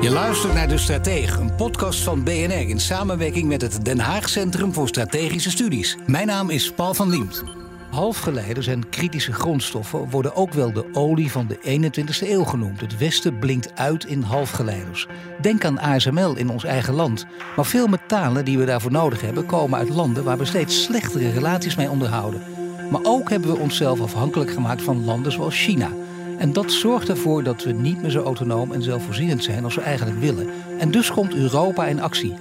Je 0.00 0.10
luistert 0.10 0.54
naar 0.54 0.68
De 0.68 0.78
Stratege, 0.78 1.40
een 1.40 1.54
podcast 1.54 2.02
van 2.02 2.22
BNR 2.22 2.68
in 2.68 2.80
samenwerking 2.80 3.48
met 3.48 3.62
het 3.62 3.84
Den 3.84 3.98
Haag 3.98 4.28
Centrum 4.28 4.72
voor 4.72 4.88
Strategische 4.88 5.50
Studies. 5.50 5.96
Mijn 6.06 6.26
naam 6.26 6.50
is 6.50 6.72
Paul 6.72 6.94
van 6.94 7.08
Liemt. 7.08 7.44
Halfgeleiders 7.90 8.66
en 8.66 8.88
kritische 8.88 9.32
grondstoffen 9.32 10.10
worden 10.10 10.34
ook 10.34 10.52
wel 10.52 10.72
de 10.72 10.84
olie 10.92 11.30
van 11.30 11.46
de 11.46 11.58
21ste 11.58 12.28
eeuw 12.28 12.44
genoemd. 12.44 12.80
Het 12.80 12.98
Westen 12.98 13.38
blinkt 13.38 13.74
uit 13.74 14.04
in 14.04 14.22
halfgeleiders. 14.22 15.06
Denk 15.40 15.64
aan 15.64 15.80
ASML 15.80 16.36
in 16.36 16.50
ons 16.50 16.64
eigen 16.64 16.94
land. 16.94 17.26
Maar 17.56 17.66
veel 17.66 17.86
metalen 17.86 18.44
die 18.44 18.58
we 18.58 18.64
daarvoor 18.64 18.92
nodig 18.92 19.20
hebben 19.20 19.46
komen 19.46 19.78
uit 19.78 19.88
landen 19.88 20.24
waar 20.24 20.38
we 20.38 20.44
steeds 20.44 20.82
slechtere 20.82 21.30
relaties 21.30 21.76
mee 21.76 21.90
onderhouden. 21.90 22.42
Maar 22.90 23.00
ook 23.02 23.30
hebben 23.30 23.50
we 23.52 23.58
onszelf 23.58 24.00
afhankelijk 24.00 24.50
gemaakt 24.50 24.82
van 24.82 25.04
landen 25.04 25.32
zoals 25.32 25.62
China. 25.62 25.90
En 26.38 26.52
dat 26.52 26.72
zorgt 26.72 27.08
ervoor 27.08 27.42
dat 27.42 27.62
we 27.62 27.72
niet 27.72 28.02
meer 28.02 28.10
zo 28.10 28.22
autonoom 28.22 28.72
en 28.72 28.82
zelfvoorzienend 28.82 29.44
zijn 29.44 29.64
als 29.64 29.74
we 29.74 29.80
eigenlijk 29.80 30.18
willen. 30.20 30.48
En 30.78 30.90
dus 30.90 31.10
komt 31.10 31.34
Europa 31.34 31.86
in 31.86 32.00
actie. 32.00 32.34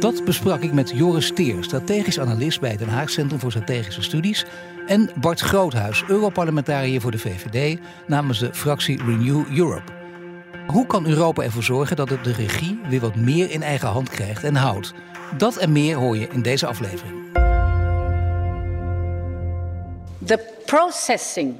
Dat 0.00 0.24
besprak 0.24 0.62
ik 0.62 0.72
met 0.72 0.90
Joris 0.94 1.32
Teer, 1.34 1.64
strategisch 1.64 2.20
analist 2.20 2.60
bij 2.60 2.70
het 2.70 2.78
Den 2.78 2.88
Haag 2.88 3.10
Centrum 3.10 3.40
voor 3.40 3.50
Strategische 3.50 4.02
Studies. 4.02 4.44
En 4.86 5.10
Bart 5.20 5.40
Groothuis, 5.40 6.04
Europarlementariër 6.08 7.00
voor 7.00 7.10
de 7.10 7.18
VVD 7.18 7.78
namens 8.06 8.38
de 8.38 8.54
fractie 8.54 9.02
Renew 9.04 9.58
Europe. 9.58 9.92
Hoe 10.66 10.86
kan 10.86 11.06
Europa 11.06 11.42
ervoor 11.42 11.62
zorgen 11.62 11.96
dat 11.96 12.08
het 12.08 12.24
de 12.24 12.32
regie 12.32 12.78
weer 12.88 13.00
wat 13.00 13.16
meer 13.16 13.50
in 13.50 13.62
eigen 13.62 13.88
hand 13.88 14.08
krijgt 14.08 14.44
en 14.44 14.56
houdt? 14.56 14.92
Dat 15.36 15.56
en 15.56 15.72
meer 15.72 15.96
hoor 15.96 16.16
je 16.16 16.28
in 16.32 16.42
deze 16.42 16.66
aflevering. 16.66 17.14
The 20.24 20.38
processing 20.64 21.54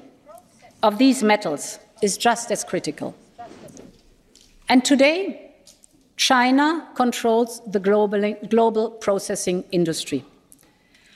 of 0.86 0.98
these 0.98 1.26
metals 1.26 1.78
is 2.00 2.16
just 2.16 2.50
as 2.50 2.64
critical. 2.64 3.14
And 4.66 4.84
today, 4.84 5.50
China 6.16 6.88
controls 6.94 7.60
the 7.70 7.80
global, 7.80 8.34
global 8.48 8.90
processing 8.90 9.64
industry. 9.70 10.24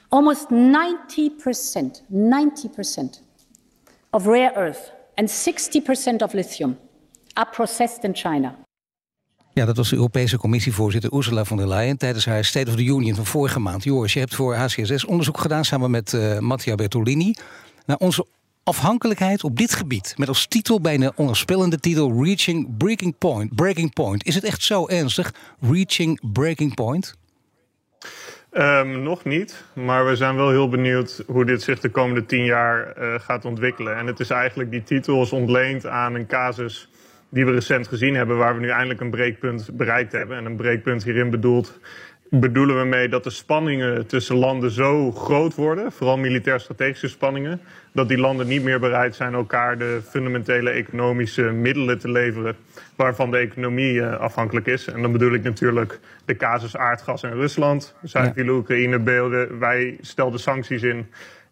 Almost 0.09 0.51
90%, 0.51 2.03
90% 2.11 3.21
of 4.13 4.27
rare 4.27 4.53
earth 4.57 4.91
and 5.17 5.29
60% 5.29 6.23
of 6.23 6.35
lithium 6.35 6.77
are 7.37 7.51
processed 7.51 8.05
in 8.05 8.15
China. 8.15 8.57
Ja, 9.53 9.65
dat 9.65 9.77
was 9.77 9.89
de 9.89 9.97
Europese 9.97 10.39
Commissievoorzitter 10.39 11.13
Ursula 11.13 11.45
von 11.45 11.57
der 11.57 11.69
Leyen 11.69 11.97
tijdens 11.97 12.25
haar 12.25 12.45
State 12.45 12.71
of 12.71 12.77
the 12.77 12.85
Union 12.85 13.15
van 13.15 13.27
vorige 13.27 13.59
maand. 13.59 13.85
Joris, 13.85 14.13
je 14.13 14.19
hebt 14.19 14.35
voor 14.35 14.55
HCSS 14.55 15.05
onderzoek 15.05 15.39
gedaan 15.39 15.65
samen 15.65 15.91
met 15.91 16.13
uh, 16.13 16.39
Mattia 16.39 16.75
Bertolini 16.75 17.35
naar 17.87 17.97
onze 17.97 18.27
afhankelijkheid 18.65 19.45
op 19.45 19.57
dit 19.57 19.75
gebied. 19.75 20.15
Met 20.17 20.29
als 20.29 20.47
titel 20.47 20.81
bijna 20.81 21.13
onherspellende 21.17 21.79
titel 21.79 22.25
Reaching 22.25 22.77
Breaking 22.77 23.19
Point. 23.19 23.55
Breaking 23.55 23.93
Point. 23.93 24.27
Is 24.27 24.35
het 24.35 24.45
echt 24.45 24.63
zo 24.63 24.89
ernstig? 24.89 25.35
Reaching 25.61 26.33
Breaking 26.33 26.75
Point? 26.75 27.19
Um, 28.53 29.03
nog 29.03 29.25
niet, 29.25 29.65
maar 29.75 30.07
we 30.07 30.17
zijn 30.17 30.37
wel 30.37 30.51
heel 30.51 30.69
benieuwd 30.69 31.23
hoe 31.27 31.45
dit 31.45 31.63
zich 31.63 31.81
de 31.81 31.89
komende 31.89 32.27
tien 32.27 32.45
jaar 32.45 32.99
uh, 32.99 33.15
gaat 33.21 33.45
ontwikkelen. 33.45 33.97
En 33.97 34.07
het 34.07 34.21
is 34.21 34.31
eigenlijk, 34.31 34.71
die 34.71 34.83
titel 34.83 35.23
is 35.23 35.33
ontleend 35.33 35.87
aan 35.87 36.15
een 36.15 36.27
casus 36.27 36.89
die 37.29 37.45
we 37.45 37.53
recent 37.53 37.89
gezien 37.89 38.15
hebben, 38.15 38.37
waar 38.37 38.55
we 38.55 38.61
nu 38.61 38.69
eindelijk 38.69 39.01
een 39.01 39.11
breekpunt 39.11 39.71
bereikt 39.73 40.13
hebben. 40.13 40.37
En 40.37 40.45
een 40.45 40.57
breekpunt 40.57 41.05
hierin 41.05 41.31
bedoeld 41.31 41.79
bedoelen 42.31 42.79
we 42.79 42.85
mee 42.85 43.09
dat 43.09 43.25
de 43.25 43.31
spanningen 43.31 44.07
tussen 44.07 44.37
landen 44.37 44.71
zo 44.71 45.13
groot 45.13 45.55
worden, 45.55 45.93
vooral 45.93 46.19
militair-strategische 46.19 47.09
spanningen, 47.09 47.61
dat 47.93 48.09
die 48.09 48.19
landen 48.19 48.47
niet 48.47 48.63
meer 48.63 48.81
bereid 48.81 49.15
zijn 49.15 49.35
elkaar 49.35 49.79
de 49.79 50.01
fundamentele 50.09 50.71
economische 50.71 51.43
middelen 51.43 51.99
te 51.99 52.11
leveren 52.11 52.57
waarvan 52.97 53.31
de 53.31 53.37
economie 53.37 53.95
uh, 53.95 54.17
afhankelijk 54.17 54.67
is. 54.67 54.87
En 54.87 55.03
dan 55.03 55.13
bedoel 55.13 55.33
ik 55.33 55.43
natuurlijk 55.43 55.99
de 56.25 56.37
casus 56.37 56.77
aardgas 56.77 57.23
in 57.23 57.33
Rusland. 57.33 57.95
Zuid 58.03 58.33
vielen 58.35 58.55
Oekraïne 58.55 58.99
beelden, 58.99 59.59
wij 59.59 59.97
stelden 60.01 60.41
sancties 60.41 60.83
in. 60.83 61.07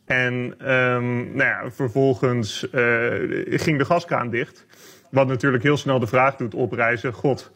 En 0.05 0.35
um, 0.35 1.37
nou 1.37 1.49
ja, 1.49 1.71
vervolgens 1.71 2.69
uh, 2.75 2.81
ging 3.47 3.79
de 3.79 3.85
gaskraan 3.85 4.31
dicht. 4.31 4.67
Wat 5.11 5.27
natuurlijk 5.27 5.63
heel 5.63 5.77
snel 5.77 5.99
de 5.99 6.07
vraag 6.07 6.37
doet 6.37 6.55
oprijzen: 6.55 7.13
God, 7.13 7.53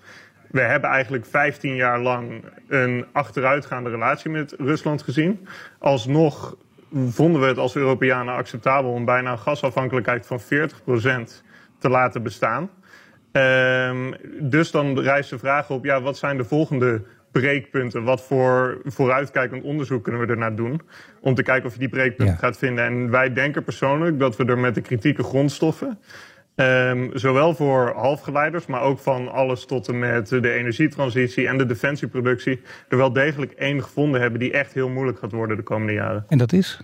we 0.53 0.61
hebben 0.61 0.91
eigenlijk 0.91 1.27
15 1.27 1.75
jaar 1.75 2.01
lang 2.01 2.45
een 2.69 3.07
achteruitgaande 3.13 3.91
relatie 3.91 4.31
met 4.31 4.55
Rusland 4.59 5.03
gezien. 5.03 5.49
Alsnog 5.79 6.57
vonden 7.09 7.41
we 7.41 7.47
het 7.47 7.59
als 7.59 7.77
Europeanen 7.77 8.35
acceptabel 8.35 8.91
om 8.91 9.05
bijna 9.05 9.33
een 9.33 9.39
gasafhankelijkheid 9.39 10.27
van 10.27 10.41
40% 10.41 10.45
te 11.79 11.89
laten 11.89 12.23
bestaan. 12.23 12.71
Um, 13.33 14.15
dus 14.41 14.71
dan 14.71 14.99
rijst 14.99 15.31
de 15.31 15.39
vraag 15.39 15.71
op, 15.71 15.85
ja, 15.85 16.03
wat 16.03 16.17
zijn 16.17 16.37
de 16.37 16.45
volgende 16.45 17.03
breekpunten? 17.31 18.05
Wat 18.05 18.23
voor 18.23 18.81
vooruitkijkend 18.85 19.63
onderzoek 19.63 20.03
kunnen 20.03 20.21
we 20.21 20.27
ernaar 20.27 20.55
doen? 20.55 20.81
Om 21.21 21.35
te 21.35 21.43
kijken 21.43 21.67
of 21.67 21.73
je 21.73 21.79
die 21.79 21.89
breekpunten 21.89 22.35
ja. 22.35 22.41
gaat 22.41 22.59
vinden. 22.59 22.85
En 22.85 23.11
wij 23.11 23.33
denken 23.33 23.65
persoonlijk 23.65 24.19
dat 24.19 24.37
we 24.37 24.45
er 24.45 24.59
met 24.59 24.75
de 24.75 24.81
kritieke 24.81 25.23
grondstoffen 25.23 25.99
Um, 26.55 27.11
zowel 27.15 27.55
voor 27.55 27.93
halfgeleiders, 27.97 28.67
maar 28.67 28.83
ook 28.83 28.99
van 28.99 29.33
alles 29.33 29.65
tot 29.65 29.89
en 29.89 29.99
met 29.99 30.29
de 30.29 30.53
energietransitie 30.53 31.49
en 31.49 31.59
de 31.59 31.67
defensieproductie, 31.67 32.61
er 32.89 32.97
wel 32.97 33.13
degelijk 33.13 33.53
één 33.53 33.83
gevonden 33.83 34.21
hebben 34.21 34.41
die 34.41 34.53
echt 34.53 34.73
heel 34.73 34.89
moeilijk 34.89 35.19
gaat 35.19 35.33
worden 35.33 35.57
de 35.57 35.63
komende 35.63 35.93
jaren. 35.93 36.25
En 36.29 36.39
dat 36.39 36.53
is? 36.53 36.81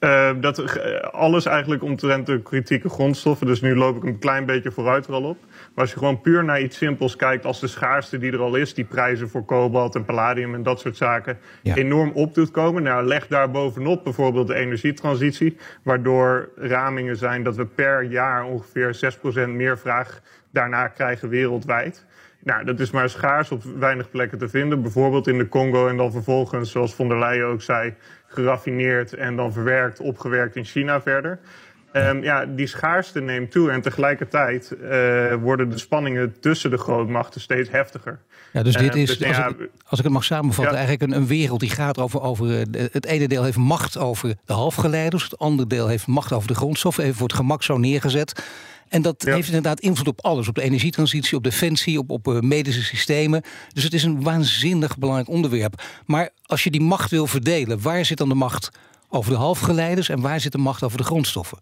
Uh, 0.00 0.30
dat, 0.40 0.58
uh, 0.58 0.98
alles 1.00 1.46
eigenlijk 1.46 1.82
omtrent 1.82 2.26
de 2.26 2.42
kritieke 2.42 2.88
grondstoffen. 2.88 3.46
Dus 3.46 3.60
nu 3.60 3.76
loop 3.76 3.96
ik 3.96 4.04
een 4.04 4.18
klein 4.18 4.44
beetje 4.44 4.70
vooruit 4.70 5.06
er 5.06 5.12
al 5.12 5.22
op. 5.22 5.38
Maar 5.42 5.84
als 5.84 5.90
je 5.90 5.98
gewoon 5.98 6.20
puur 6.20 6.44
naar 6.44 6.60
iets 6.60 6.76
simpels 6.76 7.16
kijkt 7.16 7.44
als 7.44 7.60
de 7.60 7.66
schaarste 7.66 8.18
die 8.18 8.32
er 8.32 8.40
al 8.40 8.54
is, 8.54 8.74
die 8.74 8.84
prijzen 8.84 9.28
voor 9.28 9.44
kobalt 9.44 9.94
en 9.94 10.04
palladium 10.04 10.54
en 10.54 10.62
dat 10.62 10.80
soort 10.80 10.96
zaken 10.96 11.38
ja. 11.62 11.74
enorm 11.74 12.10
op 12.14 12.34
doet 12.34 12.50
komen. 12.50 12.82
Nou, 12.82 13.06
leg 13.06 13.26
daar 13.26 13.50
bovenop 13.50 14.04
bijvoorbeeld 14.04 14.46
de 14.46 14.54
energietransitie, 14.54 15.56
waardoor 15.82 16.48
ramingen 16.56 17.16
zijn 17.16 17.42
dat 17.42 17.56
we 17.56 17.66
per 17.66 18.02
jaar 18.02 18.44
ongeveer 18.44 19.16
6% 19.46 19.48
meer 19.48 19.78
vraag 19.78 20.20
daarna 20.50 20.88
krijgen 20.88 21.28
wereldwijd. 21.28 22.06
Nou, 22.46 22.64
dat 22.64 22.80
is 22.80 22.90
maar 22.90 23.08
schaars 23.08 23.50
op 23.50 23.62
weinig 23.62 24.10
plekken 24.10 24.38
te 24.38 24.48
vinden. 24.48 24.82
Bijvoorbeeld 24.82 25.26
in 25.26 25.38
de 25.38 25.48
Congo 25.48 25.88
en 25.88 25.96
dan 25.96 26.12
vervolgens, 26.12 26.70
zoals 26.70 26.94
von 26.94 27.08
der 27.08 27.18
Leyen 27.18 27.46
ook 27.46 27.62
zei, 27.62 27.94
geraffineerd 28.36 29.12
en 29.12 29.36
dan 29.36 29.52
verwerkt, 29.52 30.00
opgewerkt 30.00 30.56
in 30.56 30.64
China 30.64 31.00
verder. 31.00 31.38
Um, 31.96 32.22
ja, 32.22 32.46
die 32.46 32.66
schaarste 32.66 33.20
neemt 33.20 33.50
toe 33.50 33.70
en 33.70 33.80
tegelijkertijd 33.80 34.76
uh, 34.82 35.34
worden 35.34 35.70
de 35.70 35.78
spanningen 35.78 36.34
tussen 36.40 36.70
de 36.70 36.78
grootmachten 36.78 37.40
steeds 37.40 37.70
heftiger. 37.70 38.20
Ja, 38.52 38.62
dus 38.62 38.76
dit 38.76 38.94
is, 38.94 39.10
uh, 39.10 39.18
dus, 39.18 39.28
als, 39.28 39.36
ja, 39.36 39.48
ik, 39.48 39.70
als, 39.86 39.98
ik, 39.98 40.04
het 40.04 40.14
mag 40.14 40.24
samenvatten, 40.24 40.74
ja. 40.74 40.78
eigenlijk 40.86 41.12
een, 41.12 41.20
een, 41.20 41.26
wereld 41.26 41.60
die 41.60 41.70
gaat 41.70 41.98
over, 41.98 42.20
over. 42.20 42.48
Het 42.70 43.06
ene 43.06 43.28
deel 43.28 43.44
heeft 43.44 43.56
macht 43.56 43.98
over 43.98 44.34
de 44.44 44.52
halfgeleiders, 44.52 45.22
het 45.22 45.38
andere 45.38 45.68
deel 45.68 45.88
heeft 45.88 46.06
macht 46.06 46.32
over 46.32 46.48
de 46.48 46.54
grondstoffen, 46.54 47.04
even 47.04 47.16
voor 47.16 47.26
het 47.26 47.36
gemak 47.36 47.62
zo 47.62 47.78
neergezet. 47.78 48.44
En 48.88 49.02
dat 49.02 49.22
ja. 49.26 49.34
heeft 49.34 49.46
inderdaad 49.46 49.80
invloed 49.80 50.08
op 50.08 50.24
alles. 50.24 50.48
Op 50.48 50.54
de 50.54 50.62
energietransitie, 50.62 51.36
op 51.36 51.44
defensie, 51.44 51.98
op, 51.98 52.10
op 52.10 52.28
uh, 52.28 52.40
medische 52.40 52.82
systemen. 52.82 53.42
Dus 53.72 53.84
het 53.84 53.94
is 53.94 54.04
een 54.04 54.22
waanzinnig 54.22 54.98
belangrijk 54.98 55.28
onderwerp. 55.28 55.82
Maar 56.06 56.30
als 56.42 56.64
je 56.64 56.70
die 56.70 56.80
macht 56.80 57.10
wil 57.10 57.26
verdelen, 57.26 57.82
waar 57.82 58.04
zit 58.04 58.18
dan 58.18 58.28
de 58.28 58.34
macht 58.34 58.70
over 59.08 59.30
de 59.30 59.36
halfgeleiders 59.36 60.08
en 60.08 60.20
waar 60.20 60.40
zit 60.40 60.52
de 60.52 60.58
macht 60.58 60.82
over 60.82 60.98
de 60.98 61.04
grondstoffen? 61.04 61.58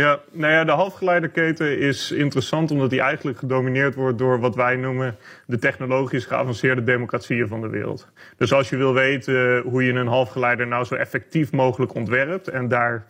Ja, 0.00 0.20
nou 0.32 0.52
ja, 0.52 0.64
de 0.64 0.70
halfgeleiderketen 0.70 1.78
is 1.78 2.12
interessant 2.12 2.70
omdat 2.70 2.90
die 2.90 3.00
eigenlijk 3.00 3.38
gedomineerd 3.38 3.94
wordt 3.94 4.18
door 4.18 4.40
wat 4.40 4.54
wij 4.54 4.76
noemen 4.76 5.16
de 5.46 5.58
technologisch 5.58 6.24
geavanceerde 6.24 6.84
democratieën 6.84 7.48
van 7.48 7.60
de 7.60 7.68
wereld. 7.68 8.08
Dus 8.36 8.52
als 8.52 8.68
je 8.68 8.76
wil 8.76 8.94
weten 8.94 9.60
hoe 9.60 9.84
je 9.84 9.92
een 9.92 10.06
halfgeleider 10.06 10.66
nou 10.66 10.84
zo 10.84 10.94
effectief 10.94 11.52
mogelijk 11.52 11.94
ontwerpt 11.94 12.48
en 12.48 12.68
daar 12.68 13.06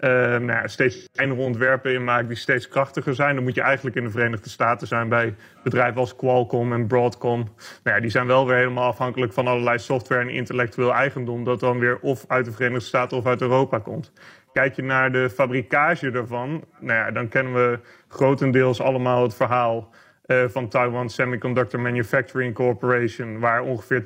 uh, 0.00 0.10
nou 0.10 0.46
ja, 0.46 0.66
steeds 0.66 1.08
kleinere 1.12 1.40
ontwerpen 1.40 1.92
in 1.92 2.04
maakt 2.04 2.28
die 2.28 2.36
steeds 2.36 2.68
krachtiger 2.68 3.14
zijn, 3.14 3.34
dan 3.34 3.44
moet 3.44 3.54
je 3.54 3.60
eigenlijk 3.60 3.96
in 3.96 4.04
de 4.04 4.10
Verenigde 4.10 4.48
Staten 4.48 4.86
zijn 4.86 5.08
bij 5.08 5.34
bedrijven 5.62 6.00
als 6.00 6.16
Qualcomm 6.16 6.72
en 6.72 6.86
Broadcom. 6.86 7.38
Nou 7.82 7.96
ja, 7.96 8.00
die 8.00 8.10
zijn 8.10 8.26
wel 8.26 8.46
weer 8.46 8.56
helemaal 8.56 8.88
afhankelijk 8.88 9.32
van 9.32 9.46
allerlei 9.46 9.78
software 9.78 10.20
en 10.20 10.28
intellectueel 10.28 10.94
eigendom 10.94 11.44
dat 11.44 11.60
dan 11.60 11.78
weer 11.78 11.98
of 12.00 12.24
uit 12.28 12.44
de 12.44 12.52
Verenigde 12.52 12.84
Staten 12.84 13.16
of 13.16 13.26
uit 13.26 13.40
Europa 13.40 13.78
komt. 13.78 14.12
Kijk 14.54 14.76
je 14.76 14.82
naar 14.82 15.12
de 15.12 15.30
fabrikage 15.30 16.10
ervan, 16.10 16.64
nou 16.78 16.98
ja, 16.98 17.10
dan 17.10 17.28
kennen 17.28 17.54
we 17.54 17.78
grotendeels 18.08 18.80
allemaal 18.80 19.22
het 19.22 19.34
verhaal 19.34 19.90
van 20.26 20.68
Taiwan 20.68 21.10
Semiconductor 21.10 21.80
Manufacturing 21.80 22.54
Corporation, 22.54 23.38
waar 23.38 23.62
ongeveer 23.62 24.02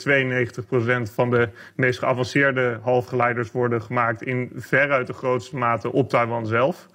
92% 1.08 1.12
van 1.12 1.30
de 1.30 1.48
meest 1.76 1.98
geavanceerde 1.98 2.78
halfgeleiders 2.82 3.50
worden 3.50 3.82
gemaakt 3.82 4.22
in 4.22 4.50
veruit 4.54 5.06
de 5.06 5.12
grootste 5.12 5.56
mate 5.56 5.92
op 5.92 6.08
Taiwan 6.08 6.46
zelf. 6.46 6.88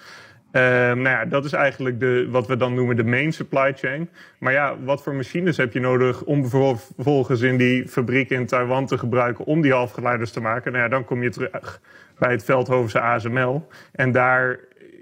Uh, 0.54 0.62
nou 0.62 1.10
ja, 1.10 1.26
dat 1.26 1.46
is 1.46 1.54
eigenlijk 1.54 2.00
de, 2.00 2.28
wat 2.30 2.48
we 2.48 2.58
dan 2.58 2.74
noemen 2.74 2.96
de 2.96 3.04
main 3.04 3.34
supply 3.34 3.74
chain. 3.76 4.10
Maar 4.38 4.54
ja, 4.54 4.76
wat 4.84 5.04
voor 5.04 5.16
machines 5.16 5.58
heb 5.58 5.74
je 5.74 5.80
nodig 5.80 6.24
om 6.24 6.48
vervolgens 6.48 7.42
in 7.42 7.58
die 7.58 7.88
fabriek 7.88 8.30
in 8.30 8.46
Taiwan 8.46 8.86
te 8.86 8.98
gebruiken 8.98 9.46
om 9.46 9.62
die 9.62 9.72
halfgeleiders 9.72 10.32
te 10.32 10.42
maken? 10.42 10.72
Nou 10.72 10.84
ja, 10.84 10.90
dan 10.90 11.06
kom 11.06 11.24
je 11.24 11.30
terug 11.30 11.82
bij 12.18 12.32
het 12.32 12.44
Veldhovense 12.44 13.00
ASML. 13.00 13.68
En 13.92 14.12
daar 14.12 14.60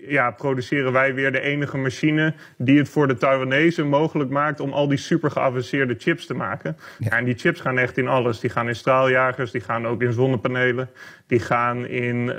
ja, 0.08 0.32
produceren 0.32 0.92
wij 0.92 1.14
weer 1.14 1.32
de 1.32 1.42
enige 1.42 1.78
machine 1.78 2.34
die 2.58 2.78
het 2.78 2.90
voor 2.90 3.08
de 3.08 3.18
Taiwanese 3.18 3.84
mogelijk 3.84 4.30
maakt 4.30 4.60
om 4.60 4.72
al 4.72 4.88
die 4.88 4.98
super 4.98 5.32
geavanceerde 5.32 5.96
chips 5.98 6.26
te 6.26 6.34
maken. 6.34 6.78
Ja. 6.98 7.10
en 7.10 7.26
die 7.26 7.36
chips 7.36 7.60
gaan 7.60 7.78
echt 7.78 7.98
in 7.98 8.08
alles. 8.08 8.40
Die 8.40 8.50
gaan 8.50 8.68
in 8.68 8.76
straaljagers, 8.76 9.52
die 9.52 9.62
gaan 9.62 9.88
ook 9.88 10.02
in 10.02 10.14
zonnepanelen, 10.14 10.90
die 11.28 11.40
gaan 11.40 11.86
in 11.86 12.26
uh, 12.26 12.34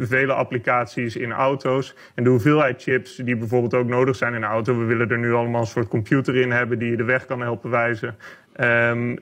vele 0.00 0.32
applicaties 0.32 1.16
in 1.16 1.32
auto's. 1.32 1.94
En 2.14 2.24
de 2.24 2.30
hoeveelheid 2.30 2.82
chips 2.82 3.16
die 3.16 3.36
bijvoorbeeld 3.36 3.74
ook 3.74 3.88
nodig 3.88 4.16
zijn 4.16 4.34
in 4.34 4.42
een 4.42 4.48
auto, 4.48 4.78
we 4.78 4.84
willen 4.84 5.10
er 5.10 5.18
nu 5.18 5.32
allemaal 5.32 5.60
een 5.60 5.66
soort 5.66 5.88
computer 5.88 6.36
in 6.36 6.50
hebben 6.50 6.78
die 6.78 6.90
je 6.90 6.96
de 6.96 7.04
weg 7.04 7.26
kan 7.26 7.40
helpen 7.40 7.70
wijzen. 7.70 8.16
Um, 8.60 9.18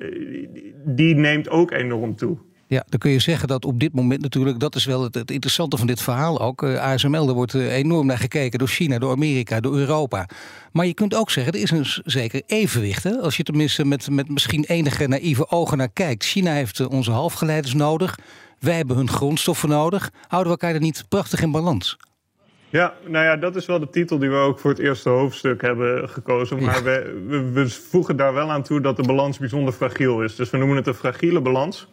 die 0.85 1.15
neemt 1.15 1.49
ook 1.49 1.71
enorm 1.71 2.17
toe. 2.17 2.39
Ja, 2.67 2.85
dan 2.89 2.99
kun 2.99 3.11
je 3.11 3.19
zeggen 3.19 3.49
dat 3.49 3.65
op 3.65 3.81
dit 3.81 3.95
moment 3.95 4.23
natuurlijk, 4.23 4.61
dat 4.61 4.75
is 4.75 4.85
wel 4.85 5.03
het, 5.03 5.15
het 5.15 5.31
interessante 5.31 5.77
van 5.77 5.87
dit 5.87 6.01
verhaal 6.01 6.41
ook. 6.41 6.63
Uh, 6.63 6.75
eh, 6.75 6.83
ASML, 6.83 7.29
er 7.29 7.35
wordt 7.35 7.55
uh, 7.55 7.75
enorm 7.75 8.07
naar 8.07 8.19
gekeken 8.19 8.59
door 8.59 8.69
China, 8.69 8.99
door 8.99 9.11
Amerika, 9.11 9.61
door 9.61 9.77
Europa. 9.77 10.29
Maar 10.73 10.87
je 10.87 10.95
kunt 10.95 11.15
ook 11.15 11.31
zeggen, 11.31 11.53
er 11.53 11.61
is 11.61 11.71
een 11.71 11.87
zeker 12.05 12.43
evenwicht. 12.47 13.05
Hè? 13.05 13.21
Als 13.21 13.37
je 13.37 13.43
tenminste 13.43 13.85
met, 13.85 14.11
met 14.11 14.29
misschien 14.29 14.65
enige 14.65 15.07
naïeve 15.07 15.51
ogen 15.51 15.79
naar 15.79 15.93
kijkt. 15.93 16.25
China 16.25 16.53
heeft 16.53 16.79
uh, 16.79 16.91
onze 16.91 17.11
halfgeleiders 17.11 17.75
nodig. 17.75 18.19
Wij 18.59 18.77
hebben 18.77 18.97
hun 18.97 19.11
grondstoffen 19.11 19.69
nodig. 19.69 20.11
Houden 20.29 20.53
we 20.53 20.59
elkaar 20.61 20.75
er 20.75 20.85
niet 20.85 21.05
prachtig 21.09 21.43
in 21.43 21.51
balans? 21.51 21.97
Ja, 22.69 22.95
nou 23.07 23.25
ja, 23.25 23.37
dat 23.37 23.57
is 23.57 23.67
wel 23.67 23.79
de 23.79 23.91
titel 23.91 24.19
die 24.19 24.31
we 24.31 24.37
ook 24.37 24.59
voor 24.59 24.71
het 24.71 24.81
eerste 24.81 25.09
hoofdstuk 25.09 25.63
hebben 25.63 26.09
gekozen. 26.09 26.63
Maar 26.63 26.85
we, 26.85 27.23
we, 27.27 27.51
we 27.51 27.71
voegen 27.71 28.17
daar 28.17 28.35
wel 28.35 28.51
aan 28.51 28.63
toe 28.63 28.81
dat 28.81 28.97
de 28.97 29.03
balans 29.03 29.39
bijzonder 29.39 29.75
fragiel 29.75 30.23
is. 30.23 30.37
Dus 30.37 30.51
we 30.51 30.57
noemen 30.57 30.77
het 30.77 30.87
een 30.87 30.95
fragiele 30.95 31.41
balans. 31.41 31.89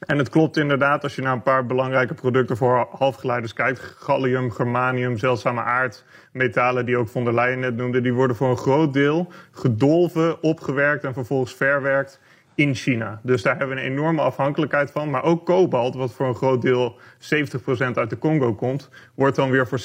En 0.00 0.18
het 0.18 0.28
klopt 0.28 0.56
inderdaad 0.56 1.02
als 1.02 1.14
je 1.14 1.22
naar 1.22 1.32
een 1.32 1.42
paar 1.42 1.66
belangrijke 1.66 2.14
producten 2.14 2.56
voor 2.56 2.88
halfgeleiders 2.90 3.52
kijkt. 3.52 3.80
Gallium, 3.80 4.50
germanium, 4.50 5.18
zeldzame 5.18 5.62
aardmetalen 5.62 6.86
die 6.86 6.96
ook 6.96 7.08
von 7.08 7.24
der 7.24 7.34
Leyen 7.34 7.58
net 7.58 7.76
noemde. 7.76 8.00
Die 8.00 8.12
worden 8.12 8.36
voor 8.36 8.50
een 8.50 8.56
groot 8.56 8.92
deel 8.92 9.32
gedolven, 9.50 10.42
opgewerkt 10.42 11.04
en 11.04 11.14
vervolgens 11.14 11.54
verwerkt 11.54 12.20
in 12.54 12.74
China. 12.74 13.20
Dus 13.22 13.42
daar 13.42 13.56
hebben 13.58 13.76
we 13.76 13.82
een 13.82 13.90
enorme 13.90 14.20
afhankelijkheid 14.20 14.90
van. 14.90 15.10
Maar 15.10 15.22
ook 15.22 15.46
kobalt, 15.46 15.94
wat 15.94 16.12
voor 16.12 16.26
een 16.26 16.34
groot 16.34 16.62
deel 16.62 16.98
70% 17.18 17.94
uit 17.94 18.10
de 18.10 18.18
Congo 18.18 18.54
komt... 18.54 18.88
wordt 19.14 19.36
dan 19.36 19.50
weer 19.50 19.66
voor 19.66 19.80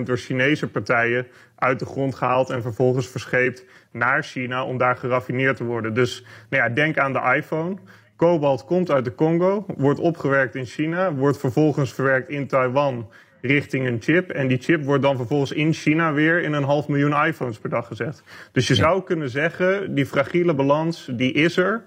70% 0.00 0.02
door 0.04 0.16
Chinese 0.16 0.68
partijen 0.68 1.26
uit 1.54 1.78
de 1.78 1.86
grond 1.86 2.14
gehaald... 2.14 2.50
en 2.50 2.62
vervolgens 2.62 3.08
verscheept 3.08 3.64
naar 3.90 4.22
China 4.22 4.64
om 4.64 4.78
daar 4.78 4.96
geraffineerd 4.96 5.56
te 5.56 5.64
worden. 5.64 5.94
Dus 5.94 6.24
nou 6.48 6.62
ja, 6.62 6.68
denk 6.68 6.98
aan 6.98 7.12
de 7.12 7.34
iPhone... 7.36 7.76
Kobalt 8.20 8.64
komt 8.64 8.90
uit 8.90 9.04
de 9.04 9.14
Congo, 9.14 9.64
wordt 9.76 10.00
opgewerkt 10.00 10.54
in 10.54 10.64
China, 10.64 11.14
wordt 11.14 11.38
vervolgens 11.38 11.92
verwerkt 11.92 12.28
in 12.28 12.46
Taiwan 12.46 13.08
richting 13.40 13.86
een 13.86 13.96
chip. 14.00 14.30
En 14.30 14.48
die 14.48 14.58
chip 14.58 14.84
wordt 14.84 15.02
dan 15.02 15.16
vervolgens 15.16 15.52
in 15.52 15.72
China 15.72 16.12
weer 16.12 16.42
in 16.42 16.52
een 16.52 16.62
half 16.62 16.88
miljoen 16.88 17.26
iPhones 17.26 17.58
per 17.58 17.70
dag 17.70 17.86
gezet. 17.86 18.22
Dus 18.52 18.68
je 18.68 18.74
zou 18.74 19.02
kunnen 19.02 19.30
zeggen, 19.30 19.94
die 19.94 20.06
fragiele 20.06 20.54
balans, 20.54 21.10
die 21.12 21.32
is 21.32 21.56
er. 21.56 21.82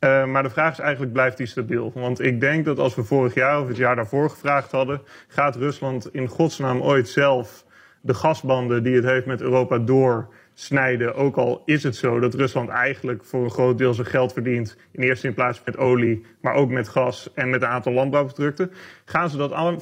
Uh, 0.00 0.24
maar 0.26 0.42
de 0.42 0.50
vraag 0.50 0.72
is 0.72 0.78
eigenlijk, 0.78 1.12
blijft 1.12 1.36
die 1.36 1.46
stabiel? 1.46 1.92
Want 1.94 2.20
ik 2.20 2.40
denk 2.40 2.64
dat 2.64 2.78
als 2.78 2.94
we 2.94 3.04
vorig 3.04 3.34
jaar 3.34 3.60
of 3.60 3.68
het 3.68 3.76
jaar 3.76 3.96
daarvoor 3.96 4.30
gevraagd 4.30 4.70
hadden... 4.70 5.00
gaat 5.28 5.56
Rusland 5.56 6.14
in 6.14 6.28
godsnaam 6.28 6.80
ooit 6.80 7.08
zelf 7.08 7.64
de 8.00 8.14
gasbanden 8.14 8.82
die 8.82 8.94
het 8.94 9.04
heeft 9.04 9.26
met 9.26 9.40
Europa 9.40 9.78
door 9.78 10.28
snijden. 10.54 11.14
Ook 11.14 11.36
al 11.36 11.62
is 11.64 11.82
het 11.82 11.96
zo 11.96 12.20
dat 12.20 12.34
Rusland 12.34 12.68
eigenlijk 12.68 13.24
voor 13.24 13.44
een 13.44 13.50
groot 13.50 13.78
deel 13.78 13.94
zijn 13.94 14.06
geld 14.06 14.32
verdient. 14.32 14.76
In 14.90 15.02
eerste 15.02 15.32
plaats 15.32 15.62
met 15.64 15.76
olie, 15.76 16.24
maar 16.40 16.54
ook 16.54 16.70
met 16.70 16.88
gas 16.88 17.32
en 17.34 17.50
met 17.50 17.62
een 17.62 17.68
aantal 17.68 17.92
landbouwproducten. 17.92 18.72
Gaan 19.04 19.30
ze 19.30 19.36
dat 19.36 19.80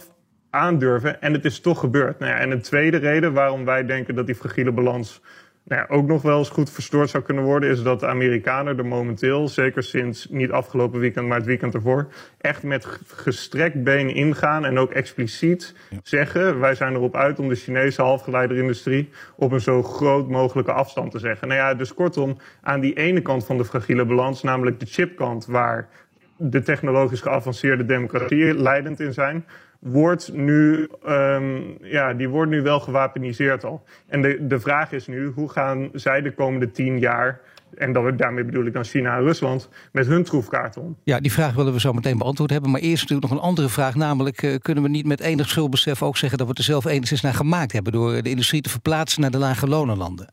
aandurven? 0.50 1.20
En 1.20 1.32
het 1.32 1.44
is 1.44 1.60
toch 1.60 1.80
gebeurd. 1.80 2.18
Nou 2.18 2.32
ja, 2.32 2.38
en 2.38 2.50
een 2.50 2.62
tweede 2.62 2.96
reden 2.96 3.32
waarom 3.32 3.64
wij 3.64 3.86
denken 3.86 4.14
dat 4.14 4.26
die 4.26 4.34
fragiele 4.34 4.72
balans 4.72 5.20
nou 5.64 5.80
ja, 5.80 5.94
ook 5.94 6.06
nog 6.06 6.22
wel 6.22 6.38
eens 6.38 6.48
goed 6.48 6.70
verstoord 6.70 7.10
zou 7.10 7.22
kunnen 7.22 7.44
worden, 7.44 7.70
is 7.70 7.82
dat 7.82 8.00
de 8.00 8.06
Amerikanen 8.06 8.78
er 8.78 8.86
momenteel, 8.86 9.48
zeker 9.48 9.82
sinds 9.82 10.26
niet 10.30 10.50
afgelopen 10.50 11.00
weekend, 11.00 11.26
maar 11.26 11.36
het 11.36 11.46
weekend 11.46 11.74
ervoor, 11.74 12.08
echt 12.38 12.62
met 12.62 12.86
gestrekt 13.06 13.82
been 13.82 14.14
ingaan 14.14 14.64
en 14.64 14.78
ook 14.78 14.90
expliciet 14.90 15.74
zeggen: 16.02 16.60
wij 16.60 16.74
zijn 16.74 16.94
erop 16.94 17.16
uit 17.16 17.38
om 17.38 17.48
de 17.48 17.54
Chinese 17.54 18.02
halfgeleiderindustrie 18.02 19.08
op 19.36 19.52
een 19.52 19.60
zo 19.60 19.82
groot 19.82 20.28
mogelijke 20.28 20.72
afstand 20.72 21.10
te 21.10 21.18
zeggen. 21.18 21.48
Nou 21.48 21.60
ja, 21.60 21.74
dus 21.74 21.94
kortom, 21.94 22.36
aan 22.60 22.80
die 22.80 22.94
ene 22.94 23.20
kant 23.20 23.46
van 23.46 23.56
de 23.56 23.64
fragiele 23.64 24.04
balans, 24.04 24.42
namelijk 24.42 24.80
de 24.80 24.86
chipkant, 24.86 25.46
waar 25.46 25.88
de 26.36 26.62
technologisch 26.62 27.20
geavanceerde 27.20 27.84
democratieën 27.84 28.62
leidend 28.62 29.00
in 29.00 29.12
zijn, 29.12 29.44
wordt 29.80 30.32
nu, 30.32 30.88
um, 31.08 31.76
ja, 31.82 32.14
die 32.14 32.28
wordt 32.28 32.50
nu 32.50 32.62
wel 32.62 32.80
gewapeniseerd 32.80 33.64
al. 33.64 33.82
En 34.06 34.22
de, 34.22 34.46
de 34.46 34.60
vraag 34.60 34.92
is 34.92 35.06
nu, 35.06 35.26
hoe 35.26 35.48
gaan 35.48 35.90
zij 35.92 36.20
de 36.20 36.32
komende 36.32 36.70
tien 36.70 36.98
jaar 36.98 37.40
en 37.76 37.92
dat, 37.92 38.18
daarmee 38.18 38.44
bedoel 38.44 38.64
ik 38.64 38.72
dan 38.72 38.84
China 38.84 39.16
en 39.16 39.22
Rusland, 39.22 39.68
met 39.92 40.06
hun 40.06 40.24
troefkaart 40.24 40.76
om. 40.76 40.96
Ja, 41.04 41.20
die 41.20 41.32
vraag 41.32 41.54
willen 41.54 41.72
we 41.72 41.80
zo 41.80 41.92
meteen 41.92 42.18
beantwoord 42.18 42.50
hebben. 42.50 42.70
Maar 42.70 42.80
eerst 42.80 43.02
natuurlijk 43.02 43.30
nog 43.30 43.40
een 43.40 43.46
andere 43.46 43.68
vraag. 43.68 43.94
Namelijk, 43.94 44.42
uh, 44.42 44.56
kunnen 44.58 44.82
we 44.82 44.90
niet 44.90 45.06
met 45.06 45.20
enig 45.20 45.48
schuldbesef 45.48 46.02
ook 46.02 46.16
zeggen 46.16 46.38
dat 46.38 46.46
we 46.46 46.54
er 46.54 46.62
zelf 46.62 46.84
enigszins 46.84 47.20
naar 47.20 47.34
gemaakt 47.34 47.72
hebben 47.72 47.92
door 47.92 48.22
de 48.22 48.30
industrie 48.30 48.60
te 48.60 48.70
verplaatsen 48.70 49.20
naar 49.20 49.30
de 49.30 49.38
lage 49.38 49.66
lonenlanden? 49.66 50.32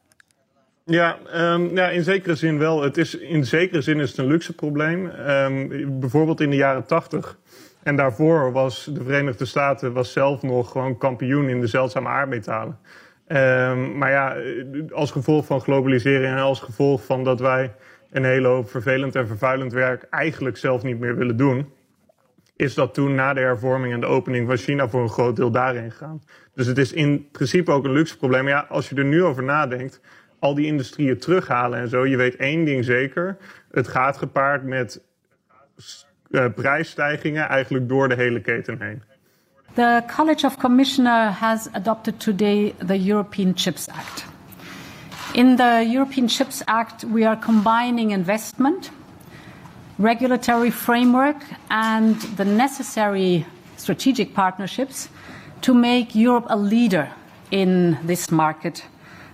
Ja, 0.86 1.18
um, 1.36 1.76
ja, 1.76 1.90
in 1.90 2.04
zekere 2.04 2.36
zin 2.36 2.58
wel. 2.58 2.84
Het 2.84 2.98
is, 2.98 3.16
in 3.16 3.46
zekere 3.46 3.82
zin 3.82 4.00
is 4.00 4.10
het 4.10 4.18
een 4.18 4.28
luxe 4.28 4.54
probleem. 4.54 5.06
Um, 5.06 6.00
bijvoorbeeld 6.00 6.42
in 6.42 6.50
de 6.50 6.56
jaren 6.56 6.86
tachtig 6.86 7.38
en 7.88 7.96
daarvoor 7.96 8.52
was 8.52 8.90
de 8.94 9.04
Verenigde 9.04 9.46
Staten 9.46 9.94
was 9.94 10.12
zelf 10.12 10.42
nog 10.42 10.72
gewoon 10.72 10.98
kampioen 10.98 11.50
in 11.50 11.60
de 11.62 11.68
zeldzame 11.68 12.08
aardmetalen. 12.08 12.80
Um, 13.28 13.98
maar 13.98 14.12
ja, 14.12 14.38
als 14.92 15.12
gevolg 15.12 15.46
van 15.46 15.62
globalisering 15.62 16.34
en 16.34 16.38
als 16.38 16.60
gevolg 16.60 17.06
van 17.06 17.24
dat 17.24 17.40
wij 17.40 17.74
een 18.12 18.24
hele 18.24 18.48
hoop 18.48 18.70
vervelend 18.70 19.16
en 19.16 19.28
vervuilend 19.28 19.74
werk 19.74 20.04
eigenlijk 20.10 20.58
zelf 20.58 20.84
niet 20.84 21.00
meer 21.00 21.16
willen 21.16 21.38
doen, 21.38 21.74
is 22.56 22.74
dat 22.74 22.94
toen 22.94 23.16
na 23.16 23.34
de 23.34 23.40
hervorming 23.40 23.94
en 23.94 24.00
de 24.00 24.06
opening 24.06 24.48
van 24.48 24.58
China 24.58 24.90
voor 24.90 25.02
een 25.02 25.10
groot 25.10 25.36
deel 25.36 25.52
daarin 25.52 25.92
gegaan. 25.92 26.24
Dus 26.54 26.66
het 26.66 26.78
is 26.78 26.94
in 26.94 27.28
principe 27.32 27.72
ook 27.72 27.86
een 27.86 27.92
luxe 27.92 28.18
probleem. 28.18 28.48
Ja, 28.48 28.66
als 28.70 28.90
je 28.90 28.96
er 28.96 29.06
nu 29.06 29.24
over 29.24 29.44
nadenkt, 29.44 30.02
al 30.40 30.56
die 30.56 30.66
industrieën 30.66 31.20
terughalen 31.20 31.80
en 31.80 31.90
zo, 31.90 32.06
je 32.06 32.18
weet 32.18 32.36
één 32.36 32.66
ding 32.66 32.86
zeker: 32.86 33.38
het 33.72 33.88
gaat 33.88 34.18
gepaard 34.18 34.64
met 34.64 35.06
uh, 36.32 36.46
prijsstijgingen 36.56 37.50
eigenlijk 37.50 37.90
door 37.90 38.10
de 38.10 38.16
hele 38.16 38.42
keten 38.42 38.78
heen. 38.80 39.04
The 39.74 40.04
College 40.16 40.46
of 40.46 40.58
Commissioner 40.58 41.32
has 41.32 41.70
adopted 41.72 42.20
today 42.20 42.74
the 42.86 43.04
European 43.04 43.54
Chips 43.56 43.90
Act. 43.90 44.26
In 45.34 45.56
the 45.56 45.88
European 45.92 46.28
Chips 46.28 46.66
Act, 46.66 47.04
we 47.14 47.28
are 47.28 47.38
combining 47.38 48.12
investment, 48.12 48.92
regulatory 49.96 50.72
framework, 50.72 51.44
and 51.68 52.22
the 52.38 52.46
necessary 52.46 53.46
strategic 53.76 54.34
partnerships 54.34 55.10
to 55.60 55.74
make 55.74 56.16
Europe 56.16 56.46
a 56.50 56.58
leader 56.58 57.08
in 57.50 57.98
this 58.06 58.30
market 58.30 58.84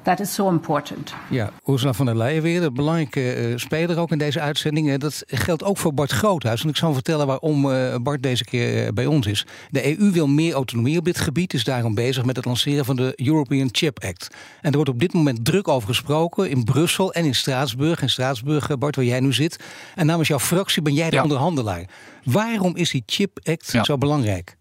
that 0.03 0.19
is 0.19 0.33
so 0.33 0.49
important. 0.49 1.13
Ja, 1.29 1.51
Ursula 1.65 1.93
van 1.93 2.05
der 2.05 2.17
Leyen 2.17 2.41
weer, 2.41 2.63
een 2.63 2.73
belangrijke 2.73 3.49
uh, 3.49 3.57
speler 3.57 3.97
ook 3.97 4.11
in 4.11 4.17
deze 4.17 4.39
uitzending. 4.39 4.87
Uh, 4.87 4.97
dat 4.97 5.23
geldt 5.27 5.63
ook 5.63 5.77
voor 5.77 5.93
Bart 5.93 6.11
Groothuis. 6.11 6.63
En 6.63 6.69
ik 6.69 6.75
zal 6.75 6.93
vertellen 6.93 7.27
waarom 7.27 7.65
uh, 7.65 7.95
Bart 7.95 8.23
deze 8.23 8.43
keer 8.43 8.93
bij 8.93 9.05
ons 9.05 9.27
is. 9.27 9.45
De 9.69 9.99
EU 9.99 10.11
wil 10.11 10.27
meer 10.27 10.53
autonomie 10.53 10.97
op 10.97 11.05
dit 11.05 11.19
gebied, 11.19 11.53
is 11.53 11.63
daarom 11.63 11.95
bezig 11.95 12.25
met 12.25 12.35
het 12.35 12.45
lanceren 12.45 12.85
van 12.85 12.95
de 12.95 13.13
European 13.15 13.69
Chip 13.71 14.03
Act. 14.03 14.27
En 14.61 14.69
er 14.69 14.75
wordt 14.75 14.89
op 14.89 14.99
dit 14.99 15.13
moment 15.13 15.45
druk 15.45 15.67
over 15.67 15.87
gesproken 15.87 16.49
in 16.49 16.63
Brussel 16.63 17.13
en 17.13 17.25
in 17.25 17.35
Straatsburg. 17.35 18.01
In 18.01 18.09
Straatsburg, 18.09 18.77
Bart, 18.77 18.95
waar 18.95 19.05
jij 19.05 19.19
nu 19.19 19.33
zit. 19.33 19.59
En 19.95 20.05
namens 20.05 20.27
jouw 20.27 20.39
fractie 20.39 20.81
ben 20.81 20.93
jij 20.93 21.09
de 21.09 21.21
onderhandelaar. 21.21 21.85
Waarom 22.23 22.75
is 22.75 22.91
die 22.91 23.03
Chip 23.05 23.39
Act 23.43 23.75
zo 23.83 23.97
belangrijk? 23.97 24.57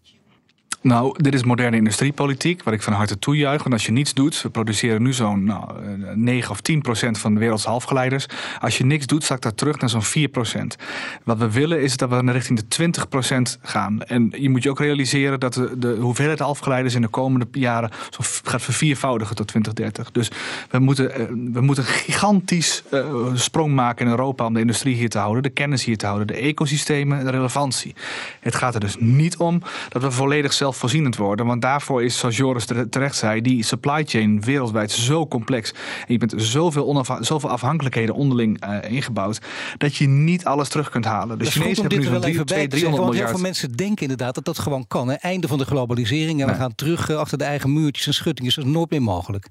Nou, 0.83 1.15
dit 1.21 1.33
is 1.33 1.43
moderne 1.43 1.77
industriepolitiek, 1.77 2.63
wat 2.63 2.73
ik 2.73 2.81
van 2.81 2.93
harte 2.93 3.19
toejuich. 3.19 3.61
Want 3.61 3.73
als 3.73 3.85
je 3.85 3.91
niets 3.91 4.13
doet, 4.13 4.41
we 4.41 4.49
produceren 4.49 5.01
nu 5.01 5.13
zo'n 5.13 5.43
nou, 5.43 5.71
9 6.15 6.51
of 6.51 6.61
10 6.61 6.81
procent 6.81 7.17
van 7.17 7.33
de 7.33 7.39
wereldse 7.39 7.69
halfgeleiders. 7.69 8.25
Als 8.59 8.77
je 8.77 8.85
niks 8.85 9.05
doet, 9.05 9.23
zakt 9.23 9.43
dat 9.43 9.57
terug 9.57 9.79
naar 9.79 9.89
zo'n 9.89 10.03
4 10.03 10.27
procent. 10.27 10.75
Wat 11.23 11.37
we 11.37 11.51
willen 11.51 11.81
is 11.81 11.97
dat 11.97 12.09
we 12.09 12.21
naar 12.21 12.33
richting 12.33 12.59
de 12.59 12.67
20 12.67 13.09
procent 13.09 13.59
gaan. 13.61 14.01
En 14.01 14.33
je 14.37 14.49
moet 14.49 14.63
je 14.63 14.69
ook 14.69 14.79
realiseren 14.79 15.39
dat 15.39 15.53
de, 15.53 15.77
de 15.77 15.95
hoeveelheid 15.99 16.39
halfgeleiders 16.39 16.95
in 16.95 17.01
de 17.01 17.07
komende 17.07 17.47
jaren 17.51 17.89
zo 18.09 18.19
gaat 18.43 18.61
verviervoudigen 18.61 19.35
tot 19.35 19.47
2030. 19.47 20.11
Dus 20.11 20.31
we 20.69 20.79
moeten, 20.79 21.11
eh, 21.11 21.25
we 21.53 21.61
moeten 21.61 21.83
een 21.83 21.89
gigantisch 21.89 22.83
uh, 22.93 23.05
sprong 23.33 23.73
maken 23.73 24.05
in 24.05 24.11
Europa 24.11 24.45
om 24.45 24.53
de 24.53 24.59
industrie 24.59 24.95
hier 24.95 25.09
te 25.09 25.17
houden, 25.17 25.43
de 25.43 25.49
kennis 25.49 25.83
hier 25.83 25.97
te 25.97 26.05
houden, 26.05 26.27
de 26.27 26.33
ecosystemen, 26.33 27.25
de 27.25 27.31
relevantie. 27.31 27.95
Het 28.39 28.55
gaat 28.55 28.73
er 28.73 28.79
dus 28.79 28.95
niet 28.99 29.37
om 29.37 29.61
dat 29.89 30.01
we 30.01 30.11
volledig 30.11 30.53
zelf 30.53 30.71
zelfvoorzienend 30.73 31.15
worden. 31.15 31.45
Want 31.45 31.61
daarvoor 31.61 32.03
is, 32.03 32.17
zoals 32.17 32.37
Joris 32.37 32.65
terecht 32.89 33.15
zei, 33.15 33.41
die 33.41 33.63
supply 33.63 34.03
chain 34.05 34.41
wereldwijd 34.41 34.91
zo 34.91 35.27
complex. 35.27 35.71
En 35.71 36.13
je 36.13 36.17
bent 36.17 36.33
zoveel, 36.37 37.05
zoveel 37.19 37.49
afhankelijkheden 37.49 38.15
onderling 38.15 38.65
uh, 38.65 38.91
ingebouwd. 38.91 39.41
dat 39.77 39.95
je 39.95 40.07
niet 40.07 40.45
alles 40.45 40.69
terug 40.69 40.89
kunt 40.89 41.05
halen. 41.05 41.39
De 41.39 41.45
Chinezen 41.45 41.81
hebben 41.81 41.99
nu 41.99 42.05
zo'n 42.05 42.21
200, 42.21 42.71
300 42.71 43.03
miljard. 43.03 43.17
Heel 43.17 43.27
veel 43.27 43.45
mensen 43.45 43.71
denken 43.71 44.01
inderdaad 44.01 44.35
dat 44.35 44.45
dat 44.45 44.59
gewoon 44.59 44.87
kan. 44.87 45.07
Hè? 45.07 45.13
Einde 45.13 45.47
van 45.47 45.57
de 45.57 45.65
globalisering 45.65 46.41
en 46.41 46.47
we 46.47 46.53
gaan 46.53 46.75
terug 46.75 47.09
uh, 47.09 47.17
achter 47.17 47.37
de 47.37 47.43
eigen 47.43 47.73
muurtjes 47.73 48.07
en 48.07 48.13
schuttingen. 48.13 48.51
is 48.57 48.63
nooit 48.63 48.89
meer 48.89 49.01
mogelijk. 49.01 49.47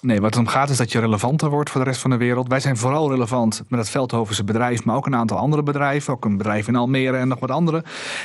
Nee, 0.00 0.20
wat 0.20 0.34
het 0.34 0.38
om 0.38 0.48
gaat 0.48 0.70
is 0.70 0.76
dat 0.76 0.92
je 0.92 1.00
relevanter 1.00 1.50
wordt 1.50 1.70
voor 1.70 1.80
de 1.80 1.86
rest 1.86 2.00
van 2.00 2.10
de 2.10 2.16
wereld. 2.16 2.48
Wij 2.48 2.60
zijn 2.60 2.76
vooral 2.76 3.10
relevant 3.10 3.62
met 3.68 3.80
het 3.80 3.90
Veldhovense 3.90 4.44
bedrijf, 4.44 4.84
maar 4.84 4.96
ook 4.96 5.06
een 5.06 5.14
aantal 5.14 5.36
andere 5.36 5.62
bedrijven. 5.62 6.12
Ook 6.12 6.24
een 6.24 6.36
bedrijf 6.36 6.68
in 6.68 6.76
Almere 6.76 7.16
en 7.16 7.28
nog 7.28 7.40
wat 7.40 7.50
andere. 7.50 7.84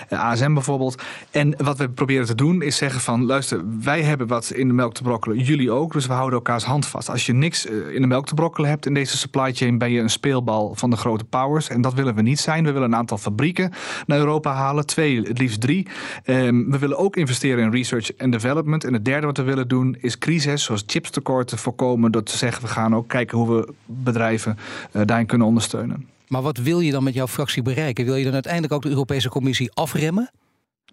Eh, 0.10 0.20
ASM 0.20 0.54
bijvoorbeeld. 0.54 1.02
En 1.32 1.56
wat 1.58 1.78
we 1.78 1.90
proberen 1.90 2.26
te 2.26 2.36
doen 2.36 2.62
is 2.62 2.78
zeggen 2.78 3.02
van, 3.02 3.26
luister, 3.26 3.62
wij 3.84 4.02
hebben 4.02 4.28
wat 4.28 4.52
in 4.52 4.68
de 4.68 4.74
melk 4.74 4.94
te 4.94 5.04
brokkelen, 5.04 5.38
jullie 5.38 5.72
ook. 5.72 5.94
Dus 5.94 6.06
we 6.06 6.14
houden 6.14 6.34
elkaars 6.34 6.64
hand 6.64 6.86
vast. 6.86 7.10
Als 7.10 7.26
je 7.26 7.34
niks 7.34 7.66
eh, 7.66 7.96
in 7.96 8.02
de 8.02 8.08
melk 8.08 8.26
te 8.26 8.34
brokkelen 8.34 8.70
hebt 8.70 8.86
in 8.86 8.94
deze 8.94 9.18
supply 9.18 9.54
chain, 9.54 9.78
ben 9.78 9.92
je 9.92 10.00
een 10.00 10.10
speelbal 10.10 10.76
van 10.76 10.90
de 10.90 10.98
grote 10.98 11.24
powers. 11.24 11.70
En 11.70 11.82
dat 11.82 11.94
willen 11.94 12.16
we 12.16 12.22
niet 12.22 12.40
zijn. 12.40 12.64
We 12.64 12.72
willen 12.72 12.88
een 12.88 12.96
aantal 12.96 13.18
fabrieken 13.18 13.72
naar 14.06 14.20
Europa 14.20 14.54
halen. 14.54 14.86
Twee, 14.86 15.22
het 15.22 15.38
liefst 15.38 15.62
drie. 15.62 15.88
Ehm, 16.24 16.70
we 16.70 16.80
willen 16.80 16.98
ook 16.98 17.16
investeren 17.16 17.64
in 17.64 17.72
research 17.72 18.14
en 18.14 18.30
development. 18.30 18.84
En 18.84 18.94
het 18.94 19.06
derde 19.06 19.26
wat 19.26 19.38
we 19.38 19.44
willen 19.44 19.68
doen 19.68 19.98
is 20.00 20.18
crisis, 20.18 20.64
zoals 20.64 20.84
chipstekorten 20.88 21.58
voorkomen 21.64 22.12
door 22.12 22.24
te 22.24 22.38
zeggen: 22.38 22.62
we 22.62 22.68
gaan 22.68 22.96
ook 22.96 23.08
kijken 23.08 23.38
hoe 23.38 23.56
we 23.56 23.74
bedrijven 23.86 24.58
uh, 24.92 25.02
daarin 25.06 25.26
kunnen 25.26 25.48
ondersteunen. 25.48 26.08
Maar 26.28 26.42
wat 26.42 26.58
wil 26.58 26.80
je 26.80 26.92
dan 26.92 27.04
met 27.04 27.14
jouw 27.14 27.28
fractie 27.28 27.62
bereiken? 27.62 28.06
Wil 28.06 28.16
je 28.16 28.24
dan 28.24 28.34
uiteindelijk 28.34 28.74
ook 28.74 28.82
de 28.82 28.90
Europese 28.90 29.30
Commissie 29.30 29.72
afremmen? 29.74 30.30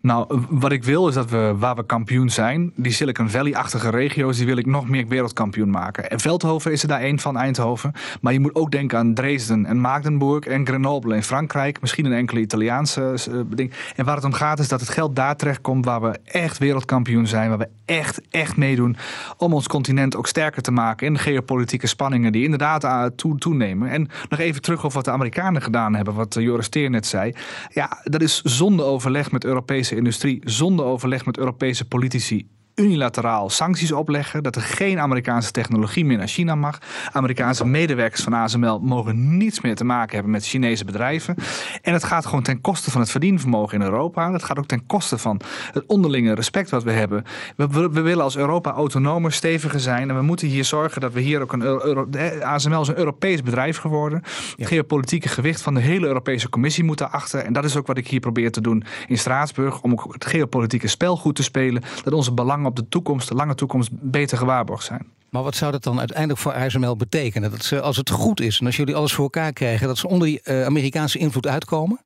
Nou, 0.02 0.40
wat 0.48 0.72
ik 0.72 0.84
wil 0.84 1.08
is 1.08 1.14
dat 1.14 1.30
we, 1.30 1.54
waar 1.58 1.76
we 1.76 1.86
kampioen 1.86 2.30
zijn, 2.30 2.72
die 2.76 2.92
Silicon 2.92 3.30
Valley-achtige 3.30 3.90
regio's, 3.90 4.36
die 4.36 4.46
wil 4.46 4.56
ik 4.56 4.66
nog 4.66 4.88
meer 4.88 5.08
wereldkampioen 5.08 5.70
maken. 5.70 6.10
En 6.10 6.20
Veldhoven 6.20 6.72
is 6.72 6.82
er 6.82 6.88
daar 6.88 7.00
één 7.00 7.18
van, 7.18 7.36
Eindhoven. 7.36 7.92
Maar 8.20 8.32
je 8.32 8.40
moet 8.40 8.54
ook 8.54 8.70
denken 8.70 8.98
aan 8.98 9.14
Dresden 9.14 9.66
en 9.66 9.80
Magdeburg 9.80 10.44
en 10.44 10.66
Grenoble 10.66 11.14
in 11.14 11.22
Frankrijk. 11.22 11.80
Misschien 11.80 12.04
een 12.04 12.12
enkele 12.12 12.40
Italiaanse 12.40 13.14
uh, 13.28 13.40
ding. 13.46 13.72
En 13.96 14.04
waar 14.04 14.14
het 14.14 14.24
om 14.24 14.32
gaat 14.32 14.58
is 14.58 14.68
dat 14.68 14.80
het 14.80 14.88
geld 14.88 15.16
daar 15.16 15.36
terecht 15.36 15.60
komt 15.60 15.84
waar 15.84 16.00
we 16.00 16.18
echt 16.24 16.58
wereldkampioen 16.58 17.26
zijn. 17.26 17.48
Waar 17.48 17.58
we 17.58 17.68
echt, 17.84 18.20
echt 18.30 18.56
meedoen 18.56 18.96
om 19.36 19.54
ons 19.54 19.66
continent 19.66 20.16
ook 20.16 20.26
sterker 20.26 20.62
te 20.62 20.70
maken 20.70 21.06
in 21.06 21.12
de 21.12 21.18
geopolitieke 21.18 21.86
spanningen 21.86 22.32
die 22.32 22.44
inderdaad 22.44 22.84
uh, 22.84 23.04
toenemen. 23.36 23.88
En 23.88 24.08
nog 24.28 24.38
even 24.38 24.62
terug 24.62 24.78
over 24.84 24.96
wat 24.96 25.04
de 25.04 25.10
Amerikanen 25.10 25.62
gedaan 25.62 25.94
hebben, 25.94 26.14
wat 26.14 26.36
uh, 26.36 26.44
Joris 26.44 26.68
Teer 26.68 26.90
net 26.90 27.06
zei. 27.06 27.34
Ja, 27.68 28.00
dat 28.04 28.22
is 28.22 28.40
zonder 28.42 28.86
overleg 28.86 29.30
met 29.30 29.44
Europese 29.44 29.89
industrie 29.96 30.40
zonder 30.44 30.84
overleg 30.84 31.24
met 31.24 31.38
Europese 31.38 31.88
politici 31.88 32.46
unilateraal 32.80 33.50
sancties 33.50 33.92
opleggen. 33.92 34.42
Dat 34.42 34.56
er 34.56 34.62
geen 34.62 34.98
Amerikaanse 34.98 35.50
technologie 35.50 36.04
meer 36.04 36.18
naar 36.18 36.28
China 36.28 36.54
mag. 36.54 36.78
Amerikaanse 37.12 37.66
medewerkers 37.66 38.22
van 38.22 38.32
ASML 38.32 38.78
mogen 38.78 39.36
niets 39.36 39.60
meer 39.60 39.74
te 39.76 39.84
maken 39.84 40.14
hebben 40.14 40.32
met 40.32 40.46
Chinese 40.46 40.84
bedrijven. 40.84 41.34
En 41.82 41.92
het 41.92 42.04
gaat 42.04 42.26
gewoon 42.26 42.42
ten 42.42 42.60
koste 42.60 42.90
van 42.90 43.00
het 43.00 43.10
verdienvermogen 43.10 43.80
in 43.80 43.84
Europa. 43.84 44.32
Het 44.32 44.42
gaat 44.42 44.58
ook 44.58 44.66
ten 44.66 44.86
koste 44.86 45.18
van 45.18 45.40
het 45.72 45.86
onderlinge 45.86 46.34
respect 46.34 46.70
wat 46.70 46.82
we 46.82 46.92
hebben. 46.92 47.24
We, 47.56 47.66
we, 47.68 48.00
willen 48.00 48.24
als 48.24 48.36
Europa 48.36 48.70
autonomer, 48.70 49.32
steviger 49.32 49.80
zijn. 49.80 50.08
En 50.08 50.16
we 50.16 50.22
moeten 50.22 50.48
hier 50.48 50.64
zorgen 50.64 51.00
dat 51.00 51.12
we 51.12 51.20
hier 51.20 51.40
ook 51.40 51.52
een. 51.52 51.62
Euro, 51.62 52.08
ASML 52.42 52.80
is 52.80 52.88
een 52.88 52.98
Europees 52.98 53.42
bedrijf 53.42 53.76
geworden. 53.76 54.22
Het 54.56 54.66
geopolitieke 54.66 55.28
gewicht 55.28 55.62
van 55.62 55.74
de 55.74 55.80
hele 55.80 56.06
Europese 56.06 56.48
Commissie 56.48 56.84
moet 56.84 56.98
daarachter. 56.98 57.40
En 57.40 57.52
dat 57.52 57.64
is 57.64 57.76
ook 57.76 57.86
wat 57.86 57.96
ik 57.96 58.08
hier 58.08 58.20
probeer 58.20 58.52
te 58.52 58.60
doen 58.60 58.84
in 59.06 59.18
Straatsburg. 59.18 59.80
Om 59.80 59.92
ook 59.92 60.12
het 60.12 60.26
geopolitieke 60.26 60.88
spel 60.88 61.16
goed 61.16 61.36
te 61.36 61.42
spelen. 61.42 61.82
Dat 62.02 62.12
onze 62.12 62.32
belangen 62.32 62.69
op 62.70 62.76
de 62.76 62.88
toekomst, 62.88 63.28
de 63.28 63.34
lange 63.34 63.54
toekomst, 63.54 63.90
beter 63.92 64.38
gewaarborgd 64.38 64.84
zijn. 64.84 65.06
Maar 65.30 65.42
wat 65.42 65.56
zou 65.56 65.72
dat 65.72 65.82
dan 65.82 65.98
uiteindelijk 65.98 66.38
voor 66.38 66.52
ASML 66.52 66.96
betekenen? 66.96 67.50
Dat 67.50 67.64
ze, 67.64 67.80
als 67.80 67.96
het 67.96 68.10
goed 68.10 68.40
is 68.40 68.60
en 68.60 68.66
als 68.66 68.76
jullie 68.76 68.94
alles 68.94 69.12
voor 69.12 69.24
elkaar 69.24 69.52
krijgen, 69.52 69.86
dat 69.86 69.98
ze 69.98 70.08
onder 70.08 70.28
die 70.28 70.40
uh, 70.44 70.64
Amerikaanse 70.64 71.18
invloed 71.18 71.46
uitkomen? 71.46 72.00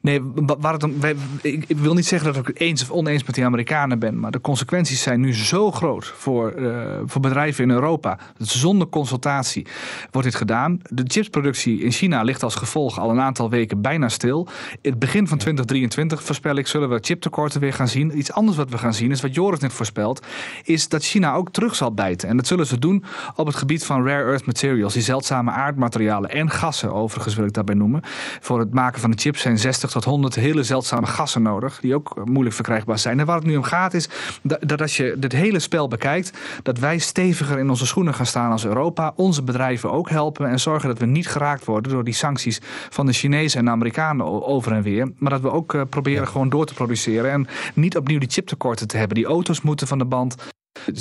Nee, 0.00 0.20
waar 0.34 0.72
het 0.72 0.82
om, 0.82 0.94
ik, 1.42 1.64
wil 1.76 1.94
niet 1.94 2.06
zeggen 2.06 2.32
dat 2.32 2.40
ik 2.40 2.46
het 2.46 2.58
eens 2.58 2.82
of 2.82 2.90
oneens 2.90 3.24
met 3.24 3.34
die 3.34 3.44
Amerikanen 3.44 3.98
ben. 3.98 4.20
Maar 4.20 4.30
de 4.30 4.40
consequenties 4.40 5.02
zijn 5.02 5.20
nu 5.20 5.34
zo 5.34 5.70
groot 5.70 6.06
voor, 6.06 6.54
uh, 6.58 6.98
voor 7.04 7.20
bedrijven 7.20 7.64
in 7.64 7.70
Europa. 7.70 8.18
Dat 8.36 8.48
zonder 8.48 8.88
consultatie 8.88 9.66
wordt 10.10 10.28
dit 10.28 10.36
gedaan. 10.36 10.80
De 10.82 11.02
chipsproductie 11.06 11.80
in 11.80 11.90
China 11.90 12.22
ligt 12.22 12.42
als 12.42 12.54
gevolg 12.54 12.98
al 12.98 13.10
een 13.10 13.20
aantal 13.20 13.50
weken 13.50 13.80
bijna 13.80 14.08
stil. 14.08 14.48
In 14.80 14.90
het 14.90 14.98
begin 14.98 15.28
van 15.28 15.38
2023 15.38 16.22
voorspel 16.22 16.56
ik 16.56 16.66
zullen 16.66 16.88
we 16.88 16.98
chiptekorten 17.00 17.60
weer 17.60 17.72
gaan 17.72 17.88
zien. 17.88 18.18
Iets 18.18 18.32
anders 18.32 18.56
wat 18.56 18.70
we 18.70 18.78
gaan 18.78 18.94
zien 18.94 19.10
is 19.10 19.20
wat 19.20 19.34
Joris 19.34 19.58
net 19.58 19.72
voorspelt. 19.72 20.26
Is 20.64 20.88
dat 20.88 21.04
China 21.04 21.34
ook 21.34 21.50
terug 21.50 21.74
zal 21.74 21.94
bijten. 21.94 22.28
En 22.28 22.36
dat 22.36 22.46
zullen 22.46 22.66
ze 22.66 22.78
doen 22.78 23.04
op 23.36 23.46
het 23.46 23.56
gebied 23.56 23.84
van 23.84 24.06
rare 24.06 24.24
earth 24.24 24.46
materials. 24.46 24.92
Die 24.92 25.02
zeldzame 25.02 25.50
aardmaterialen 25.50 26.30
en 26.30 26.50
gassen 26.50 26.92
overigens 26.92 27.34
wil 27.34 27.44
ik 27.44 27.52
daarbij 27.52 27.74
noemen. 27.74 28.00
Voor 28.40 28.58
het 28.58 28.74
maken 28.74 29.00
van 29.00 29.10
de 29.10 29.16
chips 29.20 29.40
zijn 29.40 29.58
60 29.58 29.79
tot 29.88 30.04
100 30.04 30.34
hele 30.34 30.62
zeldzame 30.62 31.06
gassen 31.06 31.42
nodig, 31.42 31.80
die 31.80 31.94
ook 31.94 32.22
moeilijk 32.24 32.54
verkrijgbaar 32.54 32.98
zijn. 32.98 33.20
En 33.20 33.26
waar 33.26 33.36
het 33.36 33.46
nu 33.46 33.56
om 33.56 33.62
gaat 33.62 33.94
is 33.94 34.08
dat, 34.42 34.80
als 34.80 34.96
je 34.96 35.14
dit 35.18 35.32
hele 35.32 35.58
spel 35.58 35.88
bekijkt, 35.88 36.38
dat 36.62 36.78
wij 36.78 36.98
steviger 36.98 37.58
in 37.58 37.70
onze 37.70 37.86
schoenen 37.86 38.14
gaan 38.14 38.26
staan 38.26 38.50
als 38.50 38.64
Europa, 38.64 39.12
onze 39.16 39.42
bedrijven 39.42 39.90
ook 39.90 40.10
helpen 40.10 40.48
en 40.48 40.60
zorgen 40.60 40.88
dat 40.88 40.98
we 40.98 41.06
niet 41.06 41.28
geraakt 41.28 41.64
worden 41.64 41.92
door 41.92 42.04
die 42.04 42.14
sancties 42.14 42.60
van 42.90 43.06
de 43.06 43.12
Chinezen 43.12 43.58
en 43.58 43.64
de 43.64 43.70
Amerikanen 43.70 44.44
over 44.46 44.72
en 44.72 44.82
weer. 44.82 45.12
Maar 45.18 45.30
dat 45.30 45.40
we 45.40 45.50
ook 45.50 45.74
uh, 45.74 45.82
proberen 45.88 46.28
gewoon 46.28 46.48
door 46.48 46.66
te 46.66 46.74
produceren 46.74 47.30
en 47.30 47.46
niet 47.74 47.96
opnieuw 47.96 48.18
die 48.18 48.30
chiptekorten 48.30 48.88
te 48.88 48.96
hebben. 48.96 49.16
Die 49.16 49.26
auto's 49.26 49.60
moeten 49.60 49.86
van 49.86 49.98
de 49.98 50.04
band. 50.04 50.36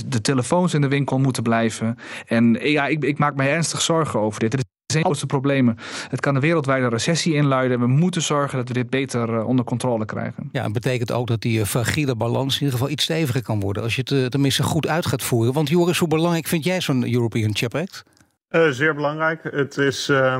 De 0.06 0.22
telefoons 0.22 0.74
in 0.74 0.82
de 0.82 0.88
winkel 0.88 1.20
moeten 1.20 1.44
blijven. 1.44 1.98
En 2.26 2.58
ja, 2.62 2.88
ik, 2.88 3.04
ik 3.04 3.18
maak 3.18 3.36
mij 3.36 3.52
ernstig 3.52 3.82
zorgen 3.82 4.20
over 4.20 4.40
dit 4.40 4.54
zijn 4.92 5.04
grootste 5.04 5.26
problemen. 5.26 5.78
Het 6.10 6.20
kan 6.20 6.36
een 6.36 6.42
wereldwijde 6.42 6.88
recessie 6.88 7.34
inluiden. 7.34 7.80
We 7.80 7.88
moeten 7.88 8.22
zorgen 8.22 8.58
dat 8.58 8.68
we 8.68 8.74
dit 8.74 8.90
beter 8.90 9.34
eh, 9.34 9.48
onder 9.48 9.66
controle 9.66 10.06
krijgen. 10.06 10.50
Ja, 10.52 10.64
het 10.64 10.74
betekent 10.74 11.12
ook 11.12 11.28
dat 11.28 11.42
die 11.42 11.60
eh, 11.60 11.66
fragiele 11.66 12.16
balans 12.16 12.54
in 12.54 12.60
ieder 12.60 12.78
geval 12.78 12.94
iets 12.94 13.04
steviger 13.04 13.44
kan 13.44 13.60
worden. 13.60 13.84
Als 13.84 13.96
je 13.96 14.02
het 14.02 14.12
eh, 14.12 14.26
tenminste 14.26 14.64
goed 14.64 14.88
uit 14.88 15.06
gaat 15.06 15.24
voeren. 15.24 15.54
Want 15.54 15.70
Joris, 15.70 15.98
hoe 15.98 16.08
belangrijk 16.08 16.48
vind 16.48 16.64
jij 16.64 16.82
zo'n 16.82 17.14
European 17.14 17.56
Chip 17.56 17.76
Act? 17.76 18.04
Uh, 18.50 18.70
zeer 18.70 18.96
belangrijk. 18.96 19.44
Het 19.44 19.78
is, 19.78 20.10
uh, 20.10 20.40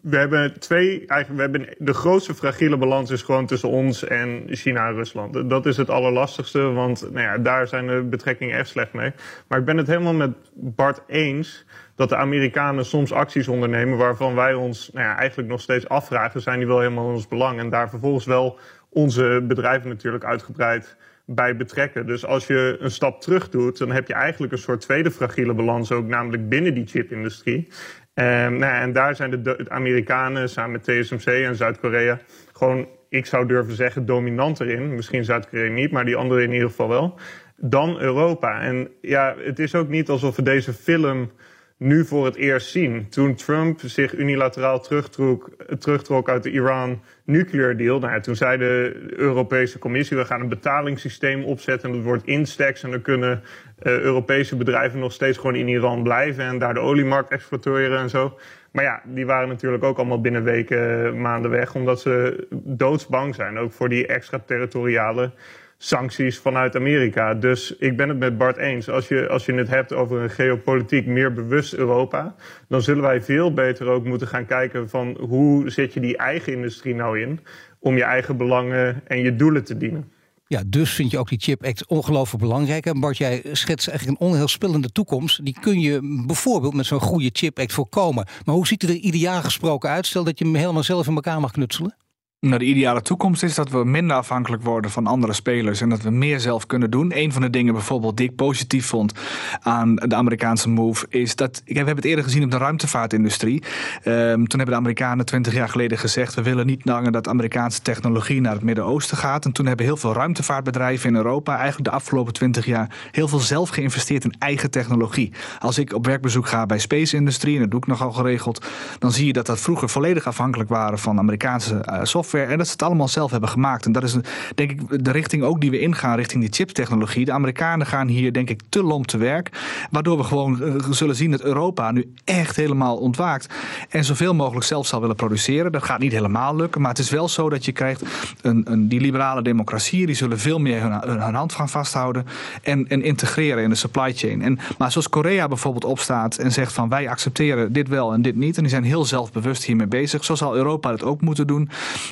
we 0.00 0.16
hebben 0.16 0.60
twee, 0.60 1.06
eigenlijk, 1.06 1.50
we 1.50 1.58
hebben 1.58 1.86
de 1.86 1.94
grootste 1.94 2.34
fragiele 2.34 2.76
balans 2.76 3.10
is 3.10 3.22
gewoon 3.22 3.46
tussen 3.46 3.68
ons 3.68 4.04
en 4.04 4.42
China 4.46 4.88
en 4.88 4.94
Rusland. 4.94 5.50
Dat 5.50 5.66
is 5.66 5.76
het 5.76 5.90
allerlastigste, 5.90 6.60
want 6.60 7.00
nou 7.00 7.20
ja, 7.20 7.38
daar 7.38 7.66
zijn 7.66 7.86
de 7.86 8.02
betrekkingen 8.02 8.58
echt 8.58 8.68
slecht 8.68 8.92
mee. 8.92 9.12
Maar 9.48 9.58
ik 9.58 9.64
ben 9.64 9.76
het 9.76 9.86
helemaal 9.86 10.14
met 10.14 10.30
Bart 10.54 11.00
eens 11.06 11.64
dat 11.98 12.08
de 12.08 12.16
Amerikanen 12.16 12.84
soms 12.84 13.12
acties 13.12 13.48
ondernemen 13.48 13.98
waarvan 13.98 14.34
wij 14.34 14.54
ons 14.54 14.90
nou 14.92 15.06
ja, 15.06 15.16
eigenlijk 15.16 15.48
nog 15.48 15.60
steeds 15.60 15.88
afvragen, 15.88 16.40
zijn 16.40 16.58
die 16.58 16.66
wel 16.66 16.80
helemaal 16.80 17.08
in 17.08 17.14
ons 17.14 17.28
belang? 17.28 17.58
En 17.58 17.70
daar 17.70 17.90
vervolgens 17.90 18.26
wel 18.26 18.58
onze 18.90 19.44
bedrijven 19.48 19.88
natuurlijk 19.88 20.24
uitgebreid 20.24 20.96
bij 21.26 21.56
betrekken. 21.56 22.06
Dus 22.06 22.26
als 22.26 22.46
je 22.46 22.76
een 22.80 22.90
stap 22.90 23.20
terug 23.20 23.48
doet, 23.48 23.78
dan 23.78 23.90
heb 23.90 24.06
je 24.06 24.14
eigenlijk 24.14 24.52
een 24.52 24.58
soort 24.58 24.80
tweede 24.80 25.10
fragiele 25.10 25.54
balans 25.54 25.92
ook, 25.92 26.06
namelijk 26.06 26.48
binnen 26.48 26.74
die 26.74 26.86
chipindustrie. 26.86 27.68
Um, 28.14 28.56
nou, 28.56 28.82
en 28.82 28.92
daar 28.92 29.16
zijn 29.16 29.30
de, 29.30 29.42
de 29.42 29.64
Amerikanen 29.68 30.48
samen 30.48 30.70
met 30.70 30.84
TSMC 30.84 31.26
en 31.26 31.56
Zuid-Korea 31.56 32.20
gewoon, 32.52 32.88
ik 33.08 33.26
zou 33.26 33.46
durven 33.46 33.74
zeggen, 33.74 34.06
dominanter 34.06 34.68
in. 34.68 34.94
Misschien 34.94 35.24
Zuid-Korea 35.24 35.70
niet, 35.70 35.90
maar 35.90 36.04
die 36.04 36.16
anderen 36.16 36.44
in 36.44 36.52
ieder 36.52 36.68
geval 36.68 36.88
wel. 36.88 37.18
Dan 37.56 38.00
Europa. 38.00 38.60
En 38.60 38.88
ja, 39.00 39.34
het 39.38 39.58
is 39.58 39.74
ook 39.74 39.88
niet 39.88 40.08
alsof 40.08 40.36
we 40.36 40.42
deze 40.42 40.72
film 40.72 41.30
nu 41.78 42.04
voor 42.04 42.24
het 42.24 42.36
eerst 42.36 42.70
zien. 42.70 43.08
Toen 43.08 43.34
Trump 43.34 43.80
zich 43.80 44.14
unilateraal 44.14 44.80
terugtrok, 44.80 45.50
terugtrok 45.78 46.28
uit 46.28 46.42
de 46.42 46.50
Iran 46.50 47.02
nuclear 47.24 47.76
deal. 47.76 47.98
Nou, 47.98 48.20
toen 48.20 48.36
zei 48.36 48.58
de 48.58 49.02
Europese 49.16 49.78
Commissie: 49.78 50.16
we 50.16 50.24
gaan 50.24 50.40
een 50.40 50.48
betalingssysteem 50.48 51.44
opzetten. 51.44 51.88
En 51.88 51.94
dat 51.94 52.04
wordt 52.04 52.26
Instex. 52.26 52.82
En 52.82 52.90
dan 52.90 53.02
kunnen 53.02 53.42
uh, 53.82 53.98
Europese 53.98 54.56
bedrijven 54.56 54.98
nog 54.98 55.12
steeds 55.12 55.38
gewoon 55.38 55.54
in 55.54 55.68
Iran 55.68 56.02
blijven. 56.02 56.44
En 56.44 56.58
daar 56.58 56.74
de 56.74 56.80
oliemarkt 56.80 57.30
exploiteren 57.30 57.98
en 57.98 58.10
zo. 58.10 58.38
Maar 58.70 58.84
ja, 58.84 59.02
die 59.04 59.26
waren 59.26 59.48
natuurlijk 59.48 59.84
ook 59.84 59.96
allemaal 59.96 60.20
binnen 60.20 60.44
weken, 60.44 61.20
maanden 61.20 61.50
weg, 61.50 61.74
omdat 61.74 62.00
ze 62.00 62.46
doodsbang 62.50 63.34
zijn. 63.34 63.58
Ook 63.58 63.72
voor 63.72 63.88
die 63.88 64.06
extraterritoriale 64.06 65.32
sancties 65.78 66.38
vanuit 66.38 66.76
Amerika. 66.76 67.34
Dus 67.34 67.76
ik 67.76 67.96
ben 67.96 68.08
het 68.08 68.18
met 68.18 68.38
Bart 68.38 68.56
eens. 68.56 68.88
Als 68.88 69.08
je, 69.08 69.28
als 69.28 69.46
je 69.46 69.54
het 69.54 69.68
hebt 69.68 69.92
over 69.92 70.20
een 70.20 70.30
geopolitiek 70.30 71.06
meer 71.06 71.32
bewust 71.32 71.72
Europa, 71.72 72.34
dan 72.68 72.82
zullen 72.82 73.02
wij 73.02 73.22
veel 73.22 73.52
beter 73.52 73.86
ook 73.86 74.04
moeten 74.04 74.28
gaan 74.28 74.46
kijken 74.46 74.88
van 74.88 75.16
hoe 75.20 75.70
zet 75.70 75.94
je 75.94 76.00
die 76.00 76.16
eigen 76.16 76.52
industrie 76.52 76.94
nou 76.94 77.20
in 77.20 77.40
om 77.78 77.96
je 77.96 78.02
eigen 78.02 78.36
belangen 78.36 79.02
en 79.06 79.22
je 79.22 79.36
doelen 79.36 79.64
te 79.64 79.76
dienen. 79.76 80.10
Ja, 80.46 80.62
dus 80.66 80.92
vind 80.92 81.10
je 81.10 81.18
ook 81.18 81.28
die 81.28 81.40
Chip 81.40 81.64
Act 81.64 81.86
ongelooflijk 81.86 82.42
belangrijk. 82.42 82.86
En 82.86 83.00
Bart, 83.00 83.16
jij 83.16 83.42
schetst 83.52 83.88
eigenlijk 83.88 84.20
een 84.20 84.26
onheilspellende 84.26 84.92
toekomst. 84.92 85.44
Die 85.44 85.56
kun 85.60 85.80
je 85.80 86.22
bijvoorbeeld 86.26 86.74
met 86.74 86.86
zo'n 86.86 87.00
goede 87.00 87.30
Chip 87.32 87.58
Act 87.58 87.72
voorkomen. 87.72 88.26
Maar 88.44 88.54
hoe 88.54 88.66
ziet 88.66 88.82
het 88.82 88.90
er 88.90 88.96
ideaal 88.96 89.42
gesproken 89.42 89.90
uit? 89.90 90.06
Stel 90.06 90.24
dat 90.24 90.38
je 90.38 90.44
hem 90.44 90.54
helemaal 90.54 90.82
zelf 90.82 91.06
in 91.06 91.14
elkaar 91.14 91.40
mag 91.40 91.50
knutselen. 91.50 91.96
Nou, 92.40 92.58
de 92.58 92.64
ideale 92.64 93.02
toekomst 93.02 93.42
is 93.42 93.54
dat 93.54 93.70
we 93.70 93.84
minder 93.84 94.16
afhankelijk 94.16 94.62
worden 94.62 94.90
van 94.90 95.06
andere 95.06 95.32
spelers 95.32 95.80
en 95.80 95.88
dat 95.88 96.02
we 96.02 96.10
meer 96.10 96.40
zelf 96.40 96.66
kunnen 96.66 96.90
doen. 96.90 97.12
Een 97.14 97.32
van 97.32 97.42
de 97.42 97.50
dingen 97.50 97.72
bijvoorbeeld 97.72 98.16
die 98.16 98.28
ik 98.28 98.36
positief 98.36 98.86
vond 98.86 99.12
aan 99.60 99.94
de 99.94 100.14
Amerikaanse 100.14 100.68
move 100.68 101.06
is 101.08 101.36
dat, 101.36 101.62
we 101.64 101.74
hebben 101.74 101.96
het 101.96 102.04
eerder 102.04 102.24
gezien 102.24 102.44
op 102.44 102.50
de 102.50 102.56
ruimtevaartindustrie. 102.56 103.62
Um, 104.04 104.48
toen 104.48 104.58
hebben 104.58 104.66
de 104.66 104.80
Amerikanen 104.80 105.26
twintig 105.26 105.52
jaar 105.54 105.68
geleden 105.68 105.98
gezegd, 105.98 106.34
we 106.34 106.42
willen 106.42 106.66
niet 106.66 106.84
langer 106.84 107.12
dat 107.12 107.28
Amerikaanse 107.28 107.82
technologie 107.82 108.40
naar 108.40 108.52
het 108.52 108.62
Midden-Oosten 108.62 109.16
gaat. 109.16 109.44
En 109.44 109.52
toen 109.52 109.66
hebben 109.66 109.86
heel 109.86 109.96
veel 109.96 110.12
ruimtevaartbedrijven 110.12 111.08
in 111.08 111.16
Europa 111.16 111.56
eigenlijk 111.56 111.84
de 111.84 111.96
afgelopen 111.96 112.32
twintig 112.32 112.66
jaar 112.66 112.96
heel 113.10 113.28
veel 113.28 113.38
zelf 113.38 113.68
geïnvesteerd 113.68 114.24
in 114.24 114.34
eigen 114.38 114.70
technologie. 114.70 115.32
Als 115.58 115.78
ik 115.78 115.94
op 115.94 116.06
werkbezoek 116.06 116.46
ga 116.48 116.66
bij 116.66 116.78
Space 116.78 117.16
Industrie, 117.16 117.54
en 117.54 117.60
dat 117.60 117.70
doe 117.70 117.80
ik 117.80 117.86
nogal 117.86 118.12
geregeld, 118.12 118.66
dan 118.98 119.12
zie 119.12 119.26
je 119.26 119.32
dat 119.32 119.46
dat 119.46 119.60
vroeger 119.60 119.88
volledig 119.88 120.26
afhankelijk 120.26 120.68
waren 120.68 120.98
van 120.98 121.18
Amerikaanse 121.18 121.74
uh, 121.74 122.26
en 122.34 122.58
dat 122.58 122.66
ze 122.66 122.72
het 122.72 122.82
allemaal 122.82 123.08
zelf 123.08 123.30
hebben 123.30 123.48
gemaakt. 123.48 123.86
En 123.86 123.92
dat 123.92 124.02
is 124.02 124.16
denk 124.54 124.70
ik 124.70 125.04
de 125.04 125.10
richting 125.10 125.42
ook 125.42 125.60
die 125.60 125.70
we 125.70 125.80
ingaan, 125.80 126.16
richting 126.16 126.42
die 126.42 126.52
chiptechnologie. 126.52 127.24
De 127.24 127.32
Amerikanen 127.32 127.86
gaan 127.86 128.08
hier 128.08 128.32
denk 128.32 128.50
ik 128.50 128.60
te 128.68 128.82
lomp 128.82 129.06
te 129.06 129.16
werk. 129.16 129.50
Waardoor 129.90 130.16
we 130.16 130.24
gewoon 130.24 130.62
eh, 130.62 130.74
zullen 130.90 131.16
zien 131.16 131.30
dat 131.30 131.42
Europa 131.42 131.90
nu 131.90 132.12
echt 132.24 132.56
helemaal 132.56 132.96
ontwaakt. 132.96 133.54
En 133.88 134.04
zoveel 134.04 134.34
mogelijk 134.34 134.66
zelf 134.66 134.86
zal 134.86 135.00
willen 135.00 135.16
produceren. 135.16 135.72
Dat 135.72 135.82
gaat 135.82 135.98
niet 135.98 136.12
helemaal 136.12 136.56
lukken. 136.56 136.80
Maar 136.80 136.90
het 136.90 136.98
is 136.98 137.10
wel 137.10 137.28
zo 137.28 137.48
dat 137.48 137.64
je 137.64 137.72
krijgt 137.72 138.02
een, 138.40 138.62
een 138.64 138.88
die 138.88 139.00
liberale 139.00 139.42
democratieën. 139.42 140.06
Die 140.06 140.14
zullen 140.14 140.38
veel 140.38 140.58
meer 140.58 140.82
hun, 140.82 141.34
hand 141.34 141.52
gaan 141.52 141.68
vasthouden. 141.68 142.26
En, 142.62 142.88
en 142.88 143.02
integreren 143.02 143.62
in 143.62 143.70
de 143.70 143.76
supply 143.76 144.12
chain. 144.14 144.42
En, 144.42 144.58
maar 144.78 144.92
zoals 144.92 145.08
Korea 145.08 145.48
bijvoorbeeld 145.48 145.84
opstaat 145.84 146.36
en 146.36 146.52
zegt 146.52 146.72
van 146.72 146.88
wij 146.88 147.08
accepteren 147.08 147.72
dit 147.72 147.88
wel 147.88 148.12
en 148.12 148.22
dit 148.22 148.36
niet. 148.36 148.56
En 148.56 148.62
die 148.62 148.70
zijn 148.70 148.84
heel 148.84 149.04
zelfbewust 149.04 149.64
hiermee 149.64 149.86
bezig. 149.86 150.24
Zo 150.24 150.34
zal 150.34 150.56
Europa 150.56 150.90
het 150.90 151.02
ook 151.02 151.20
moeten 151.20 151.46
doen. 151.46 151.68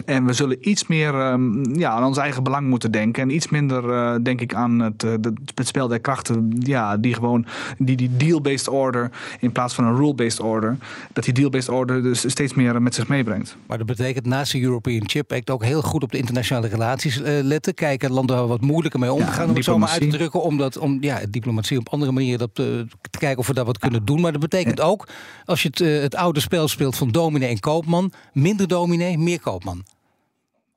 En 0.06 0.24
we 0.24 0.32
zullen 0.32 0.68
iets 0.68 0.86
meer 0.86 1.14
um, 1.14 1.76
ja, 1.78 1.90
aan 1.90 2.04
ons 2.04 2.16
eigen 2.16 2.42
belang 2.42 2.68
moeten 2.68 2.90
denken. 2.90 3.22
En 3.22 3.34
iets 3.34 3.48
minder, 3.48 3.84
uh, 3.84 4.14
denk 4.22 4.40
ik, 4.40 4.54
aan 4.54 4.78
het, 4.78 5.04
uh, 5.04 5.12
het 5.54 5.66
spel 5.66 5.88
der 5.88 6.00
krachten. 6.00 6.56
Ja, 6.58 6.96
die 6.96 7.14
gewoon, 7.14 7.46
die, 7.78 7.96
die 7.96 8.16
deal-based 8.16 8.68
order 8.68 9.10
in 9.40 9.52
plaats 9.52 9.74
van 9.74 9.84
een 9.84 9.96
rule-based 9.96 10.40
order. 10.40 10.76
Dat 11.12 11.24
die 11.24 11.34
deal-based 11.34 11.68
order 11.68 12.02
dus 12.02 12.30
steeds 12.30 12.54
meer 12.54 12.82
met 12.82 12.94
zich 12.94 13.08
meebrengt. 13.08 13.56
Maar 13.66 13.78
dat 13.78 13.86
betekent 13.86 14.26
naast 14.26 14.52
de 14.52 14.60
European 14.60 15.08
Chip 15.08 15.32
Act 15.32 15.50
ook 15.50 15.64
heel 15.64 15.82
goed 15.82 16.02
op 16.02 16.10
de 16.12 16.18
internationale 16.18 16.66
relaties 16.66 17.20
uh, 17.20 17.26
letten. 17.42 17.74
Kijken 17.74 18.12
landen 18.12 18.36
waar 18.36 18.46
wat 18.46 18.60
moeilijker 18.60 19.00
mee 19.00 19.12
omgaan. 19.12 19.44
Ja, 19.44 19.48
om 19.48 19.54
het 19.54 19.64
zo 19.64 19.78
maar 19.78 19.88
uit 19.88 20.00
te 20.00 20.06
drukken. 20.06 20.42
Om, 20.42 20.56
dat, 20.56 20.78
om 20.78 20.98
ja, 21.00 21.20
diplomatie 21.30 21.78
op 21.78 21.88
andere 21.88 22.12
manieren 22.12 22.38
dat, 22.38 22.54
te 22.54 22.86
kijken 23.18 23.38
of 23.38 23.46
we 23.46 23.54
daar 23.54 23.64
wat 23.64 23.78
kunnen 23.78 24.04
doen. 24.04 24.20
Maar 24.20 24.32
dat 24.32 24.40
betekent 24.40 24.80
ook, 24.80 25.08
als 25.44 25.62
je 25.62 25.68
het, 25.68 26.02
het 26.02 26.14
oude 26.14 26.40
spel 26.40 26.68
speelt 26.68 26.96
van 26.96 27.10
dominee 27.10 27.48
en 27.48 27.60
koopman. 27.60 28.12
Minder 28.32 28.68
dominee, 28.68 29.18
meer 29.18 29.40
koopman. 29.40 29.84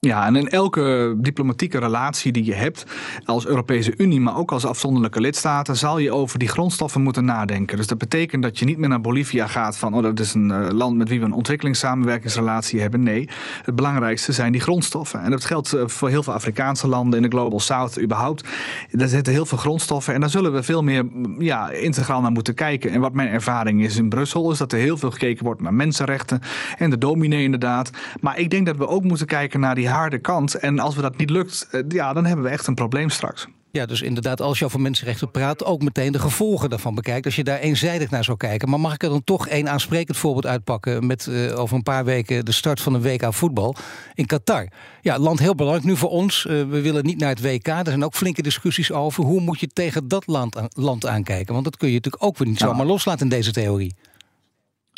Ja, 0.07 0.25
en 0.25 0.35
in 0.35 0.49
elke 0.49 1.15
diplomatieke 1.17 1.79
relatie 1.79 2.31
die 2.31 2.45
je 2.45 2.53
hebt 2.53 2.85
als 3.25 3.45
Europese 3.45 3.93
Unie, 3.97 4.19
maar 4.19 4.37
ook 4.37 4.51
als 4.51 4.65
afzonderlijke 4.65 5.21
lidstaten, 5.21 5.75
zal 5.75 5.97
je 5.97 6.11
over 6.11 6.39
die 6.39 6.47
grondstoffen 6.47 7.01
moeten 7.01 7.25
nadenken. 7.25 7.77
Dus 7.77 7.87
dat 7.87 7.97
betekent 7.97 8.43
dat 8.43 8.59
je 8.59 8.65
niet 8.65 8.77
meer 8.77 8.89
naar 8.89 9.01
Bolivia 9.01 9.47
gaat 9.47 9.77
van, 9.77 9.93
oh, 9.93 10.03
dat 10.03 10.19
is 10.19 10.33
een 10.33 10.49
uh, 10.49 10.67
land 10.69 10.97
met 10.97 11.09
wie 11.09 11.19
we 11.19 11.25
een 11.25 11.33
ontwikkelingssamenwerkingsrelatie 11.33 12.81
hebben. 12.81 13.03
Nee, 13.03 13.29
het 13.63 13.75
belangrijkste 13.75 14.31
zijn 14.31 14.51
die 14.51 14.61
grondstoffen. 14.61 15.21
En 15.21 15.31
dat 15.31 15.45
geldt 15.45 15.73
uh, 15.73 15.87
voor 15.87 16.09
heel 16.09 16.23
veel 16.23 16.33
Afrikaanse 16.33 16.87
landen 16.87 17.23
in 17.23 17.29
de 17.29 17.37
Global 17.37 17.59
South 17.59 18.01
überhaupt. 18.01 18.47
Daar 18.91 19.07
zitten 19.07 19.33
heel 19.33 19.45
veel 19.45 19.57
grondstoffen 19.57 20.13
en 20.13 20.19
daar 20.19 20.29
zullen 20.29 20.53
we 20.53 20.63
veel 20.63 20.83
meer 20.83 21.05
ja, 21.37 21.69
integraal 21.69 22.21
naar 22.21 22.31
moeten 22.31 22.53
kijken. 22.53 22.91
En 22.91 23.01
wat 23.01 23.13
mijn 23.13 23.29
ervaring 23.29 23.83
is 23.83 23.97
in 23.97 24.09
Brussel, 24.09 24.51
is 24.51 24.57
dat 24.57 24.71
er 24.71 24.79
heel 24.79 24.97
veel 24.97 25.11
gekeken 25.11 25.45
wordt 25.45 25.61
naar 25.61 25.73
mensenrechten 25.73 26.41
en 26.77 26.89
de 26.89 26.97
dominee 26.97 27.43
inderdaad. 27.43 27.89
Maar 28.19 28.37
ik 28.37 28.49
denk 28.49 28.65
dat 28.65 28.77
we 28.77 28.87
ook 28.87 29.03
moeten 29.03 29.27
kijken 29.27 29.59
naar 29.59 29.75
die 29.75 29.87
harde 29.89 30.19
kant. 30.19 30.55
En 30.55 30.79
als 30.79 30.95
we 30.95 31.01
dat 31.01 31.17
niet 31.17 31.29
lukt, 31.29 31.67
eh, 31.71 31.81
ja, 31.87 32.13
dan 32.13 32.25
hebben 32.25 32.45
we 32.45 32.51
echt 32.51 32.67
een 32.67 32.75
probleem 32.75 33.09
straks. 33.09 33.47
Ja, 33.71 33.85
dus 33.85 34.01
inderdaad, 34.01 34.41
als 34.41 34.59
je 34.59 34.65
over 34.65 34.79
mensenrechten 34.79 35.31
praat, 35.31 35.65
ook 35.65 35.81
meteen 35.81 36.11
de 36.11 36.19
gevolgen 36.19 36.69
daarvan 36.69 36.95
bekijkt. 36.95 37.25
Als 37.25 37.35
je 37.35 37.43
daar 37.43 37.59
eenzijdig 37.59 38.09
naar 38.09 38.23
zou 38.23 38.37
kijken. 38.37 38.69
Maar 38.69 38.79
mag 38.79 38.93
ik 38.93 39.03
er 39.03 39.09
dan 39.09 39.23
toch 39.23 39.47
één 39.47 39.69
aansprekend 39.69 40.17
voorbeeld 40.17 40.45
uitpakken 40.45 41.07
met 41.07 41.25
uh, 41.25 41.59
over 41.59 41.75
een 41.75 41.83
paar 41.83 42.05
weken 42.05 42.45
de 42.45 42.51
start 42.51 42.81
van 42.81 42.93
een 42.93 43.01
WK 43.01 43.33
voetbal 43.33 43.75
in 44.13 44.25
Qatar? 44.25 44.67
Ja, 45.01 45.19
land 45.19 45.39
heel 45.39 45.55
belangrijk 45.55 45.87
nu 45.87 45.97
voor 45.97 46.09
ons. 46.09 46.45
Uh, 46.45 46.51
we 46.51 46.81
willen 46.81 47.05
niet 47.05 47.19
naar 47.19 47.29
het 47.29 47.41
WK. 47.41 47.67
Er 47.67 47.81
zijn 47.85 48.05
ook 48.05 48.15
flinke 48.15 48.41
discussies 48.41 48.91
over. 48.91 49.23
Hoe 49.23 49.41
moet 49.41 49.59
je 49.59 49.67
tegen 49.67 50.07
dat 50.07 50.27
land, 50.27 50.55
land 50.69 51.05
aankijken? 51.05 51.53
Want 51.53 51.65
dat 51.65 51.77
kun 51.77 51.87
je 51.87 51.95
natuurlijk 51.95 52.23
ook 52.23 52.37
weer 52.37 52.47
niet 52.47 52.59
zomaar 52.59 52.85
loslaten 52.85 53.23
in 53.23 53.29
deze 53.29 53.51
theorie. 53.51 53.95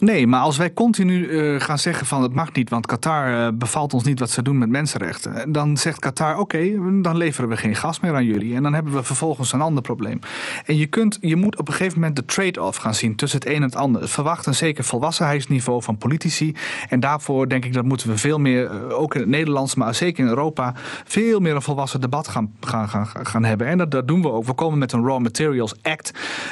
Nee, 0.02 0.28
maar 0.28 0.42
als 0.42 0.58
wij 0.58 0.74
continu 0.74 1.28
uh, 1.28 1.60
gaan 1.60 1.80
zeggen 1.80 2.06
van 2.06 2.22
het 2.22 2.34
mag 2.34 2.54
niet, 2.54 2.70
want 2.70 2.86
Qatar 2.86 3.32
uh, 3.32 3.48
bevalt 3.54 3.94
ons 3.94 4.04
niet 4.04 4.20
wat 4.20 4.30
ze 4.30 4.42
doen 4.42 4.58
met 4.58 4.70
mensenrechten, 4.70 5.52
dan 5.52 5.78
zegt 5.78 6.00
Qatar 6.00 6.38
oké, 6.38 6.60
dan 7.02 7.18
leveren 7.18 7.50
we 7.50 7.58
geen 7.58 7.76
gas 7.76 8.00
meer 8.00 8.14
aan 8.16 8.26
jullie 8.26 8.56
en 8.56 8.64
dan 8.64 8.74
hebben 8.74 8.94
we 8.94 9.04
vervolgens 9.04 9.54
een 9.54 9.62
ander 9.62 9.84
probleem. 9.84 10.20
En 10.66 10.78
je, 10.78 10.86
kunt, 10.86 11.18
je 11.22 11.36
moet 11.36 11.60
op 11.60 11.68
een 11.68 11.74
gegeven 11.74 12.00
moment 12.00 12.16
de 12.16 12.26
trade-off 12.26 12.78
gaan 12.78 12.96
zien 12.96 13.16
tussen 13.16 13.40
het 13.40 13.48
een 13.48 13.56
en 13.56 13.62
het 13.62 13.76
ander. 13.76 14.10
Verwacht 14.10 14.46
een 14.46 14.56
zeker 14.56 14.84
volwassenheidsniveau 14.84 15.84
van 15.84 15.98
politici 15.98 16.56
en 16.90 17.00
daarvoor 17.00 17.50
denk 17.50 17.66
ik 17.66 17.74
dat 17.74 17.86
moeten 17.86 18.10
we 18.10 18.18
veel 18.18 18.40
meer, 18.40 18.92
ook 18.94 19.16
in 19.16 19.22
het 19.22 19.30
Nederlands, 19.30 19.76
maar 19.76 19.96
zeker 19.96 20.24
in 20.24 20.30
Europa, 20.30 20.74
veel 21.06 21.40
meer 21.40 21.56
een 21.56 21.62
volwassen 21.62 22.02
debat 22.02 22.28
gaan, 22.28 22.54
gaan, 22.62 22.90
gaan, 22.90 23.08
gaan 23.08 23.44
hebben. 23.44 23.68
En 23.68 23.78
dat, 23.78 23.92
dat 23.92 24.08
doen 24.08 24.22
we 24.22 24.32
ook. 24.32 24.46
We 24.46 24.54
komen 24.54 24.78
met 24.78 24.92
een 24.92 25.06
Raw 25.06 25.20
Materials 25.20 25.76
Act, 25.82 26.12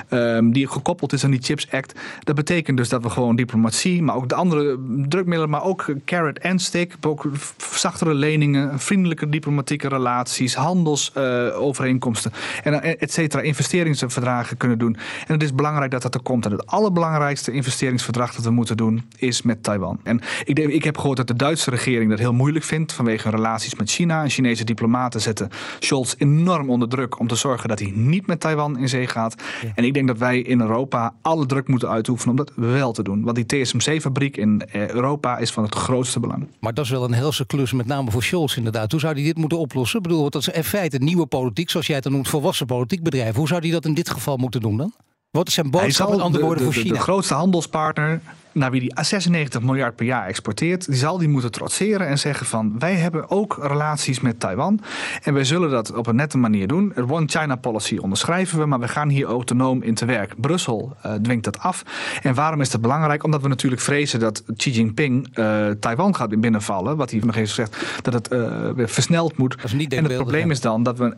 um, 0.10 0.52
die 0.54 0.68
gekoppeld 0.68 1.14
is 1.14 1.24
aan 1.24 1.32
die 1.32 1.42
Chips 1.44 1.72
Act. 1.72 2.00
Dat 2.24 2.36
betekent 2.36 2.78
dus 2.78 2.90
dat 2.90 3.04
we 3.04 3.10
gewoon 3.10 3.38
diplomatie, 3.40 4.04
maar 4.04 4.16
ook 4.16 4.30
de 4.30 4.36
andere 4.36 4.80
drukmiddelen, 5.08 5.50
maar 5.50 5.64
ook 5.64 5.86
carrot 6.06 6.40
en 6.40 6.60
stick, 6.60 6.96
ook 7.02 7.28
zachtere 7.58 8.14
leningen, 8.14 8.80
vriendelijke 8.80 9.30
diplomatieke 9.30 9.88
relaties, 9.88 10.56
handelsovereenkomsten 10.56 12.32
uh, 12.32 12.74
en 12.74 13.00
et 13.00 13.12
cetera, 13.12 13.42
investeringsverdragen 13.42 14.58
kunnen 14.58 14.78
doen. 14.78 14.96
En 15.28 15.34
het 15.34 15.44
is 15.44 15.54
belangrijk 15.54 15.92
dat 15.92 16.02
dat 16.02 16.16
er 16.16 16.22
komt. 16.22 16.46
En 16.46 16.52
het 16.52 16.66
allerbelangrijkste 16.66 17.52
investeringsverdrag 17.52 18.36
dat 18.36 18.44
we 18.44 18.52
moeten 18.52 18.78
doen 18.78 19.04
is 19.18 19.42
met 19.42 19.64
Taiwan. 19.64 20.00
En 20.04 20.22
ik, 20.44 20.56
denk, 20.56 20.70
ik 20.70 20.84
heb 20.84 20.98
gehoord 20.98 21.18
dat 21.18 21.28
de 21.28 21.36
Duitse 21.36 21.70
regering 21.70 22.10
dat 22.10 22.20
heel 22.20 22.34
moeilijk 22.34 22.66
vindt 22.66 22.94
vanwege 22.94 23.30
relaties 23.30 23.76
met 23.76 23.92
China. 23.92 24.24
En 24.24 24.30
Chinese 24.30 24.64
diplomaten 24.64 25.22
zetten 25.22 25.50
Scholz 25.80 26.14
enorm 26.18 26.70
onder 26.70 26.90
druk 26.90 27.20
om 27.20 27.28
te 27.28 27.36
zorgen 27.36 27.70
dat 27.70 27.80
hij 27.80 27.92
niet 27.96 28.28
met 28.28 28.40
Taiwan 28.40 28.78
in 28.78 28.90
zee 28.90 29.08
gaat. 29.08 29.36
Ja. 29.62 29.72
En 29.76 29.84
ik 29.84 29.94
denk 29.94 30.08
dat 30.08 30.18
wij 30.18 30.40
in 30.40 30.62
Europa 30.62 31.14
alle 31.22 31.46
druk 31.46 31.68
moeten 31.68 31.90
uitoefenen 31.90 32.30
om 32.30 32.46
dat 32.46 32.52
wel 32.56 32.92
te 32.92 33.04
doen. 33.04 33.24
Want 33.30 33.50
die 33.50 33.64
TSMC-fabriek 33.64 34.38
in 34.38 34.62
eh, 34.62 34.90
Europa 34.90 35.38
is 35.38 35.52
van 35.52 35.64
het 35.64 35.76
grootste 35.76 36.20
belang. 36.20 36.48
Maar 36.60 36.74
dat 36.74 36.86
is 36.86 36.92
wel 36.92 37.04
een 37.04 37.14
helse 37.14 37.46
klus, 37.46 37.72
met 37.72 37.86
name 37.86 38.12
voor 38.12 38.24
Scholz 38.24 38.58
inderdaad. 38.58 38.92
Hoe 38.92 39.00
zou 39.00 39.14
hij 39.14 39.24
dit 39.24 39.38
moeten 39.38 39.58
oplossen? 39.58 39.98
Ik 39.98 40.04
bedoel, 40.04 40.30
dat 40.30 40.42
is 40.42 40.48
in 40.48 40.64
feite 40.64 40.98
nieuwe 40.98 41.26
politiek, 41.26 41.70
zoals 41.70 41.88
jij 41.88 41.96
het 41.96 42.10
noemt, 42.10 42.28
volwassen 42.28 42.66
politiek 42.66 43.04
bedrijf. 43.04 43.36
Hoe 43.36 43.48
zou 43.48 43.62
hij 43.62 43.72
dat 43.72 43.86
in 43.86 43.94
dit 43.94 44.10
geval 44.10 44.38
moeten 44.38 44.62
doen 44.62 44.78
dan? 44.78 44.94
Wat 45.32 45.48
is 45.48 45.54
zijn 45.54 45.70
boodschap 45.70 46.10
met 46.10 46.20
andere 46.20 46.44
woorden 46.44 46.64
voor 46.64 46.74
China? 46.74 46.94
De 46.94 47.00
grootste 47.00 47.34
handelspartner 47.34 48.22
naar 48.52 48.72
wie 48.72 48.80
die 48.80 48.92
96 49.02 49.62
miljard 49.62 49.96
per 49.96 50.06
jaar 50.06 50.28
exporteert, 50.28 50.86
die 50.86 50.96
zal 50.96 51.18
die 51.18 51.28
moeten 51.28 51.52
trotseren 51.52 52.08
en 52.08 52.20
zeggen 52.20 52.46
van 52.46 52.80
wij 52.80 52.96
hebben 52.96 53.30
ook 53.30 53.58
relaties 53.62 54.20
met 54.20 54.40
Taiwan 54.40 54.80
en 55.24 55.34
wij 55.34 55.44
zullen 55.44 55.70
dat 55.70 55.94
op 55.94 56.08
een 56.08 56.16
nette 56.16 56.38
manier 56.38 56.68
doen. 56.68 56.92
Het 56.96 57.12
One 57.12 57.28
China 57.28 57.56
policy 57.56 57.98
onderschrijven 57.98 58.60
we, 58.60 58.66
maar 58.66 58.80
we 58.80 58.88
gaan 58.88 59.10
hier 59.10 59.26
autonoom 59.26 59.82
in 59.82 59.94
te 59.94 60.06
werk. 60.06 60.42
Brussel 60.42 60.96
uh, 61.06 61.14
dwingt 61.14 61.44
dat 61.44 61.60
af. 61.60 61.84
En 62.22 62.34
waarom 62.34 62.62
is 62.62 62.70
dat 62.70 62.82
belangrijk? 62.82 63.24
Omdat 63.24 63.42
we 63.42 63.48
natuurlijk 63.48 63.82
vrezen 63.82 64.20
dat 64.20 64.44
Xi 64.56 64.72
Jinping 64.72 65.38
uh, 65.38 65.70
Taiwan 65.80 66.16
gaat 66.16 66.42
binnenvallen, 66.42 66.98
wat 66.98 67.12
hij 67.12 67.22
nog 67.24 67.36
eens 67.36 67.54
zegt, 67.54 68.02
dat 68.02 68.14
het 68.14 68.32
uh, 68.32 68.70
weer 68.70 68.90
versneld 68.90 69.38
moet. 69.38 69.56
en 69.90 70.04
het 70.04 70.16
probleem 70.16 70.52
is 70.52 70.62
dan 70.62 70.84
dat 70.84 70.98
we 70.98 71.16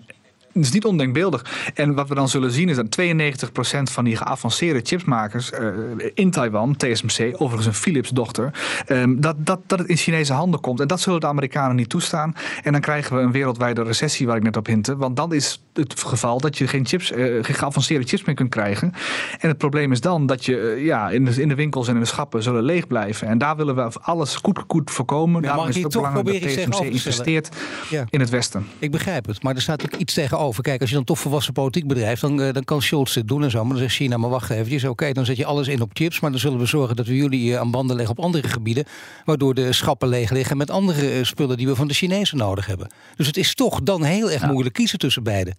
het 0.54 0.64
is 0.64 0.72
niet 0.72 0.86
ondenkbeeldig. 0.86 1.72
En 1.74 1.94
wat 1.94 2.10
we 2.10 2.16
dan 2.16 2.30
zullen 2.30 2.52
zien 2.52 2.70
is 2.70 2.76
dat 2.76 2.98
92% 3.02 3.84
van 3.84 4.04
die 4.04 4.16
geavanceerde 4.16 4.80
chipsmakers 4.84 5.52
uh, 5.52 5.68
in 6.14 6.32
Taiwan, 6.32 6.76
TSMC, 6.76 7.34
overigens 7.34 7.66
een 7.66 7.74
Philips 7.74 8.10
dochter, 8.10 8.52
um, 8.88 9.22
dat, 9.22 9.36
dat, 9.38 9.60
dat 9.68 9.80
het 9.80 9.88
in 9.88 9.98
Chinese 9.98 10.34
handen 10.34 10.60
komt. 10.60 10.80
En 10.80 10.88
dat 10.88 11.00
zullen 11.00 11.20
de 11.20 11.28
Amerikanen 11.28 11.76
niet 11.76 11.90
toestaan. 11.90 12.36
En 12.64 12.72
dan 12.72 12.82
krijgen 12.82 13.16
we 13.16 13.22
een 13.22 13.32
wereldwijde 13.32 13.84
recessie 13.84 14.28
waar 14.28 14.38
ik 14.38 14.44
net 14.44 14.58
op 14.58 14.66
hinte. 14.66 14.96
Want 14.98 15.16
dan 15.16 15.34
is 15.34 15.62
het 15.74 16.04
geval 16.04 16.40
dat 16.40 16.58
je 16.58 16.68
geen 16.68 16.86
chips, 16.86 17.12
uh, 17.12 17.18
geen 17.44 17.56
geavanceerde 17.56 18.08
chips 18.08 18.24
meer 18.24 18.36
kunt 18.36 18.50
krijgen. 18.50 18.94
En 19.40 19.50
het 19.50 19.58
probleem 19.58 19.92
is 19.92 20.02
dan 20.02 20.26
dat 20.26 20.46
je 20.46 20.76
uh, 20.78 20.86
ja, 20.86 21.10
in, 21.10 21.26
de, 21.26 21.42
in 21.42 21.48
de 21.48 21.56
winkels 21.56 21.88
en 21.88 21.94
in 21.94 22.00
de 22.00 22.06
schappen 22.06 22.44
zullen 22.44 22.64
leeg 22.64 22.88
blijven. 22.88 23.28
En 23.28 23.38
daar 23.38 23.56
willen 23.56 23.76
we 23.76 23.92
alles 24.02 24.36
goed, 24.36 24.60
goed 24.68 24.92
voorkomen. 24.92 25.42
Ja, 25.42 25.48
Daarom 25.48 25.68
is 25.68 25.76
het 25.76 25.86
ook 25.86 25.92
belangrijk 25.92 26.42
dat 26.42 26.52
TSMC 26.52 26.80
investeert 26.80 27.50
Ja. 27.90 28.06
in 28.10 28.20
het 28.20 28.30
Westen. 28.30 28.68
Ik 28.80 28.92
begrijp 28.92 29.26
het, 29.26 29.44
maar 29.44 29.56
er 29.56 29.62
staat 29.62 29.84
ook 29.84 29.96
iets 29.96 30.14
tegenover. 30.42 30.64
Kijk, 30.64 30.82
als 30.82 30.90
je 30.90 30.96
dan 30.96 31.06
toch 31.06 31.20
volwassen 31.20 31.54
politiek 31.54 31.88
bedrijft, 31.88 32.22
dan, 32.22 32.42
eh, 32.42 32.54
dan 32.54 32.64
kan 32.64 32.82
Scholz 32.82 33.14
dit 33.14 33.28
doen 33.28 33.44
en 33.44 33.52
zo. 33.52 33.60
Maar 33.62 33.70
dan 33.70 33.78
zegt 33.78 33.96
China, 33.96 34.18
maar 34.18 34.30
wacht 34.30 34.50
eventjes, 34.50 34.84
oké, 34.84 35.12
dan 35.12 35.26
zet 35.26 35.38
je 35.38 35.46
alles 35.46 35.68
in 35.68 35.82
op 35.82 35.90
chips. 35.94 36.20
Maar 36.20 36.32
dan 36.32 36.40
zullen 36.40 36.60
we 36.60 36.66
zorgen 36.66 36.96
dat 36.96 37.06
we 37.06 37.16
jullie 37.16 37.54
eh, 37.54 37.60
aan 37.60 37.72
banden 37.72 37.96
leggen 37.96 38.18
op 38.18 38.24
andere 38.24 38.48
gebieden. 38.48 38.86
Waardoor 39.26 39.54
de 39.54 39.74
schappen 39.74 40.08
leeg 40.08 40.30
liggen 40.30 40.58
met 40.58 40.70
andere 40.70 41.12
eh, 41.12 41.24
spullen 41.24 41.58
die 41.58 41.68
we 41.68 41.76
van 41.76 41.88
de 41.88 41.94
Chinezen 41.94 42.38
nodig 42.38 42.66
hebben. 42.66 42.88
Dus 43.16 43.28
het 43.28 43.38
is 43.38 43.56
toch 43.56 43.82
dan 43.84 44.04
heel 44.04 44.32
erg 44.32 44.48
moeilijk 44.48 44.76
kiezen 44.76 45.00
tussen 45.00 45.24
beiden. 45.24 45.56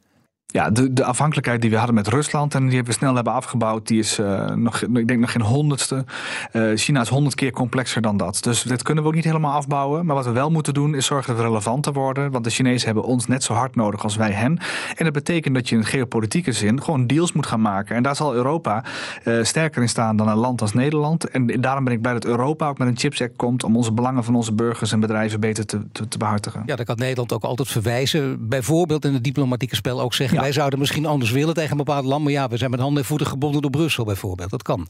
Ja, 0.52 0.70
de, 0.70 0.92
de 0.92 1.04
afhankelijkheid 1.04 1.60
die 1.60 1.70
we 1.70 1.76
hadden 1.76 1.94
met 1.94 2.08
Rusland 2.08 2.54
en 2.54 2.68
die 2.68 2.82
we 2.82 2.92
snel 2.92 3.14
hebben 3.14 3.32
afgebouwd, 3.32 3.86
die 3.86 3.98
is 3.98 4.18
uh, 4.18 4.50
nog, 4.50 4.82
ik 4.82 5.08
denk 5.08 5.20
nog 5.20 5.32
geen 5.32 5.42
honderdste. 5.42 6.04
Uh, 6.52 6.76
China 6.76 7.00
is 7.00 7.08
honderd 7.08 7.34
keer 7.34 7.50
complexer 7.50 8.02
dan 8.02 8.16
dat. 8.16 8.38
Dus 8.42 8.62
dit 8.62 8.82
kunnen 8.82 9.02
we 9.02 9.08
ook 9.08 9.14
niet 9.14 9.24
helemaal 9.24 9.52
afbouwen. 9.52 10.06
Maar 10.06 10.16
wat 10.16 10.24
we 10.24 10.30
wel 10.30 10.50
moeten 10.50 10.74
doen 10.74 10.94
is 10.94 11.06
zorgen 11.06 11.28
dat 11.28 11.42
we 11.42 11.48
relevanter 11.48 11.92
worden. 11.92 12.30
Want 12.30 12.44
de 12.44 12.50
Chinezen 12.50 12.86
hebben 12.86 13.04
ons 13.04 13.26
net 13.26 13.42
zo 13.42 13.52
hard 13.54 13.74
nodig 13.74 14.02
als 14.02 14.16
wij 14.16 14.30
hen. 14.30 14.58
En 14.96 15.04
dat 15.04 15.12
betekent 15.12 15.54
dat 15.54 15.68
je 15.68 15.76
in 15.76 15.84
geopolitieke 15.84 16.52
zin 16.52 16.82
gewoon 16.82 17.06
deals 17.06 17.32
moet 17.32 17.46
gaan 17.46 17.60
maken. 17.60 17.96
En 17.96 18.02
daar 18.02 18.16
zal 18.16 18.34
Europa 18.34 18.84
uh, 19.24 19.44
sterker 19.44 19.82
in 19.82 19.88
staan 19.88 20.16
dan 20.16 20.28
een 20.28 20.36
land 20.36 20.60
als 20.60 20.72
Nederland. 20.72 21.30
En 21.30 21.46
daarom 21.46 21.84
ben 21.84 21.92
ik 21.92 22.00
blij 22.00 22.12
dat 22.12 22.24
Europa 22.24 22.68
ook 22.68 22.78
met 22.78 22.88
een 22.88 22.98
Chips 22.98 23.22
Act 23.22 23.36
komt 23.36 23.64
om 23.64 23.76
onze 23.76 23.92
belangen 23.92 24.24
van 24.24 24.34
onze 24.34 24.52
burgers 24.52 24.92
en 24.92 25.00
bedrijven 25.00 25.40
beter 25.40 25.66
te, 25.66 25.80
te, 25.92 26.18
behartigen. 26.18 26.62
Ja, 26.66 26.76
daar 26.76 26.84
kan 26.84 26.96
Nederland 26.96 27.32
ook 27.32 27.44
altijd 27.44 27.68
verwijzen. 27.68 28.48
Bijvoorbeeld 28.48 29.04
in 29.04 29.14
het 29.14 29.24
diplomatieke 29.24 29.76
spel 29.76 30.00
ook 30.00 30.14
zeggen. 30.14 30.41
Wij 30.42 30.52
zouden 30.52 30.78
misschien 30.78 31.06
anders 31.06 31.30
willen 31.30 31.54
tegen 31.54 31.70
een 31.70 31.76
bepaald 31.76 32.04
land. 32.04 32.22
Maar 32.22 32.32
ja, 32.32 32.48
we 32.48 32.56
zijn 32.56 32.70
met 32.70 32.80
handen 32.80 33.02
en 33.02 33.08
voeten 33.08 33.26
gebonden 33.26 33.62
door 33.62 33.70
Brussel 33.70 34.04
bijvoorbeeld. 34.04 34.50
Dat 34.50 34.62
kan. 34.62 34.88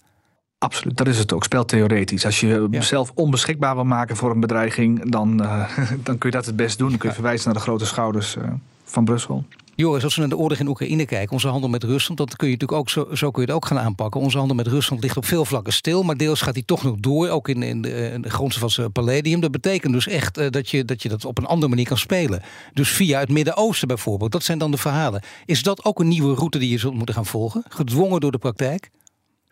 Absoluut, 0.59 0.97
dat 0.97 1.07
is 1.07 1.19
het 1.19 1.33
ook. 1.33 1.45
Speltheoretisch. 1.45 2.25
Als 2.25 2.41
je 2.41 2.69
ja. 2.71 2.81
zelf 2.81 3.13
onbeschikbaar 3.15 3.75
wil 3.75 3.85
maken 3.85 4.17
voor 4.17 4.31
een 4.31 4.41
bedreiging, 4.41 5.11
dan, 5.11 5.43
uh, 5.43 5.79
dan 6.05 6.19
kun 6.19 6.31
je 6.31 6.37
dat 6.37 6.47
het 6.47 6.57
best 6.57 6.79
doen. 6.79 6.89
Dan 6.89 6.99
kun 6.99 7.09
je 7.09 7.15
verwijzen 7.15 7.45
naar 7.45 7.55
de 7.55 7.61
grote 7.61 7.87
schouders 7.87 8.37
uh, 8.37 8.45
van 8.85 9.05
Brussel. 9.05 9.45
Joris, 9.75 10.05
als 10.05 10.15
we 10.15 10.21
naar 10.21 10.31
de 10.31 10.37
oorlog 10.37 10.59
in 10.59 10.69
Oekraïne 10.69 11.05
kijken, 11.05 11.33
onze 11.33 11.49
handel 11.49 11.69
met 11.69 11.85
Rusland, 11.85 12.19
dat 12.19 12.37
kun 12.37 12.49
je 12.49 12.53
natuurlijk 12.53 12.81
ook 12.81 12.91
zo, 12.91 13.15
zo 13.15 13.31
kun 13.31 13.43
je 13.43 13.49
het 13.49 13.57
ook 13.57 13.67
gaan 13.67 13.79
aanpakken. 13.79 14.21
Onze 14.21 14.39
handel 14.39 14.57
met 14.57 14.67
Rusland 14.67 15.03
ligt 15.03 15.17
op 15.17 15.25
veel 15.25 15.45
vlakken 15.45 15.73
stil, 15.73 16.03
maar 16.03 16.17
deels 16.17 16.41
gaat 16.41 16.55
die 16.55 16.65
toch 16.65 16.83
nog 16.83 16.97
door, 16.97 17.29
ook 17.29 17.49
in, 17.49 17.63
in 17.63 17.83
de, 17.83 18.19
de 18.21 18.31
grondstof 18.31 18.75
van 18.75 18.93
Palladium. 18.93 19.41
Dat 19.41 19.51
betekent 19.51 19.93
dus 19.93 20.07
echt 20.07 20.39
uh, 20.39 20.51
dat, 20.51 20.71
je, 20.71 20.85
dat 20.85 21.03
je 21.03 21.09
dat 21.09 21.25
op 21.25 21.39
een 21.39 21.47
andere 21.47 21.69
manier 21.69 21.87
kan 21.87 21.99
spelen. 21.99 22.43
Dus 22.73 22.89
via 22.89 23.21
het 23.21 23.29
Midden-Oosten 23.29 23.89
bijvoorbeeld, 23.89 24.33
dat 24.33 24.45
zijn 24.45 24.59
dan 24.59 24.71
de 24.71 24.77
verhalen. 24.77 25.23
Is 25.45 25.63
dat 25.63 25.85
ook 25.85 26.01
een 26.01 26.09
nieuwe 26.09 26.35
route 26.35 26.59
die 26.59 26.71
je 26.71 26.79
zult 26.79 26.95
moeten 26.95 27.15
gaan 27.15 27.27
volgen, 27.27 27.65
gedwongen 27.69 28.21
door 28.21 28.33
de 28.33 28.39
praktijk? 28.39 28.91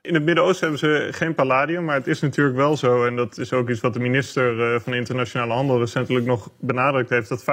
In 0.03 0.15
het 0.15 0.25
Midden-Oosten 0.25 0.69
hebben 0.69 0.89
ze 0.89 1.09
geen 1.11 1.35
palladium, 1.35 1.85
maar 1.85 1.95
het 1.95 2.07
is 2.07 2.21
natuurlijk 2.21 2.57
wel 2.57 2.77
zo, 2.77 3.05
en 3.05 3.17
dat 3.17 3.39
is 3.39 3.53
ook 3.53 3.69
iets 3.69 3.81
wat 3.81 3.93
de 3.93 4.01
minister 4.01 4.81
van 4.81 4.95
Internationale 4.95 5.53
Handel 5.53 5.79
recentelijk 5.79 6.27
nog 6.27 6.51
benadrukt 6.61 7.11
heeft, 7.11 7.29
dat 7.29 7.43
50% 7.43 7.45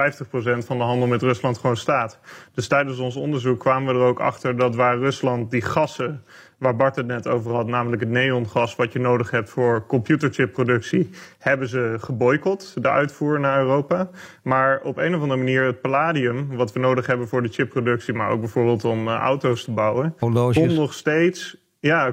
van 0.58 0.78
de 0.78 0.84
handel 0.84 1.06
met 1.06 1.22
Rusland 1.22 1.58
gewoon 1.58 1.76
staat. 1.76 2.18
Dus 2.54 2.68
tijdens 2.68 2.98
ons 2.98 3.16
onderzoek 3.16 3.60
kwamen 3.60 3.94
we 3.94 4.00
er 4.00 4.06
ook 4.06 4.20
achter 4.20 4.56
dat 4.56 4.74
waar 4.74 4.98
Rusland 4.98 5.50
die 5.50 5.62
gassen, 5.62 6.24
waar 6.58 6.76
Bart 6.76 6.96
het 6.96 7.06
net 7.06 7.26
over 7.26 7.52
had, 7.52 7.66
namelijk 7.66 8.02
het 8.02 8.10
neongas 8.10 8.76
wat 8.76 8.92
je 8.92 8.98
nodig 8.98 9.30
hebt 9.30 9.50
voor 9.50 9.86
computerchipproductie, 9.86 11.10
hebben 11.38 11.68
ze 11.68 11.96
geboycott, 12.00 12.82
de 12.82 12.90
uitvoer 12.90 13.40
naar 13.40 13.60
Europa. 13.60 14.10
Maar 14.42 14.80
op 14.82 14.96
een 14.96 15.14
of 15.14 15.20
andere 15.20 15.38
manier 15.38 15.64
het 15.64 15.80
palladium, 15.80 16.56
wat 16.56 16.72
we 16.72 16.80
nodig 16.80 17.06
hebben 17.06 17.28
voor 17.28 17.42
de 17.42 17.48
chipproductie, 17.48 18.14
maar 18.14 18.30
ook 18.30 18.40
bijvoorbeeld 18.40 18.84
om 18.84 19.08
uh, 19.08 19.14
auto's 19.14 19.64
te 19.64 19.70
bouwen, 19.70 20.14
Horloges. 20.18 20.56
komt 20.56 20.78
nog 20.78 20.94
steeds 20.94 21.66
ja, 21.80 22.10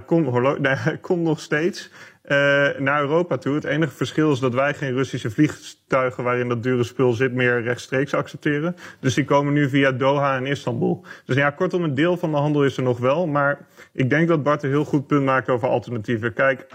komt 1.01 1.23
nog 1.31 1.39
steeds 1.39 1.91
uh, 2.27 2.31
naar 2.77 3.01
Europa 3.01 3.37
toe. 3.37 3.55
Het 3.55 3.63
enige 3.63 3.95
verschil 3.95 4.31
is 4.31 4.39
dat 4.39 4.53
wij 4.53 4.73
geen 4.73 4.93
Russische 4.93 5.31
vliegtuigen 5.31 6.23
waarin 6.23 6.49
dat 6.49 6.63
dure 6.63 6.83
spul 6.83 7.13
zit 7.13 7.33
meer 7.33 7.61
rechtstreeks 7.61 8.13
accepteren. 8.13 8.75
Dus 8.99 9.13
die 9.13 9.25
komen 9.25 9.53
nu 9.53 9.69
via 9.69 9.91
Doha 9.91 10.35
en 10.35 10.45
Istanbul. 10.45 11.05
Dus 11.25 11.35
ja, 11.35 11.49
kortom, 11.49 11.83
een 11.83 11.95
deel 11.95 12.17
van 12.17 12.31
de 12.31 12.37
handel 12.37 12.65
is 12.65 12.77
er 12.77 12.83
nog 12.83 12.99
wel. 12.99 13.27
Maar 13.27 13.65
ik 13.91 14.09
denk 14.09 14.27
dat 14.27 14.43
Bart 14.43 14.63
een 14.63 14.69
heel 14.69 14.85
goed 14.85 15.07
punt 15.07 15.25
maakt 15.25 15.49
over 15.49 15.67
alternatieven. 15.67 16.33
Kijk, 16.33 16.65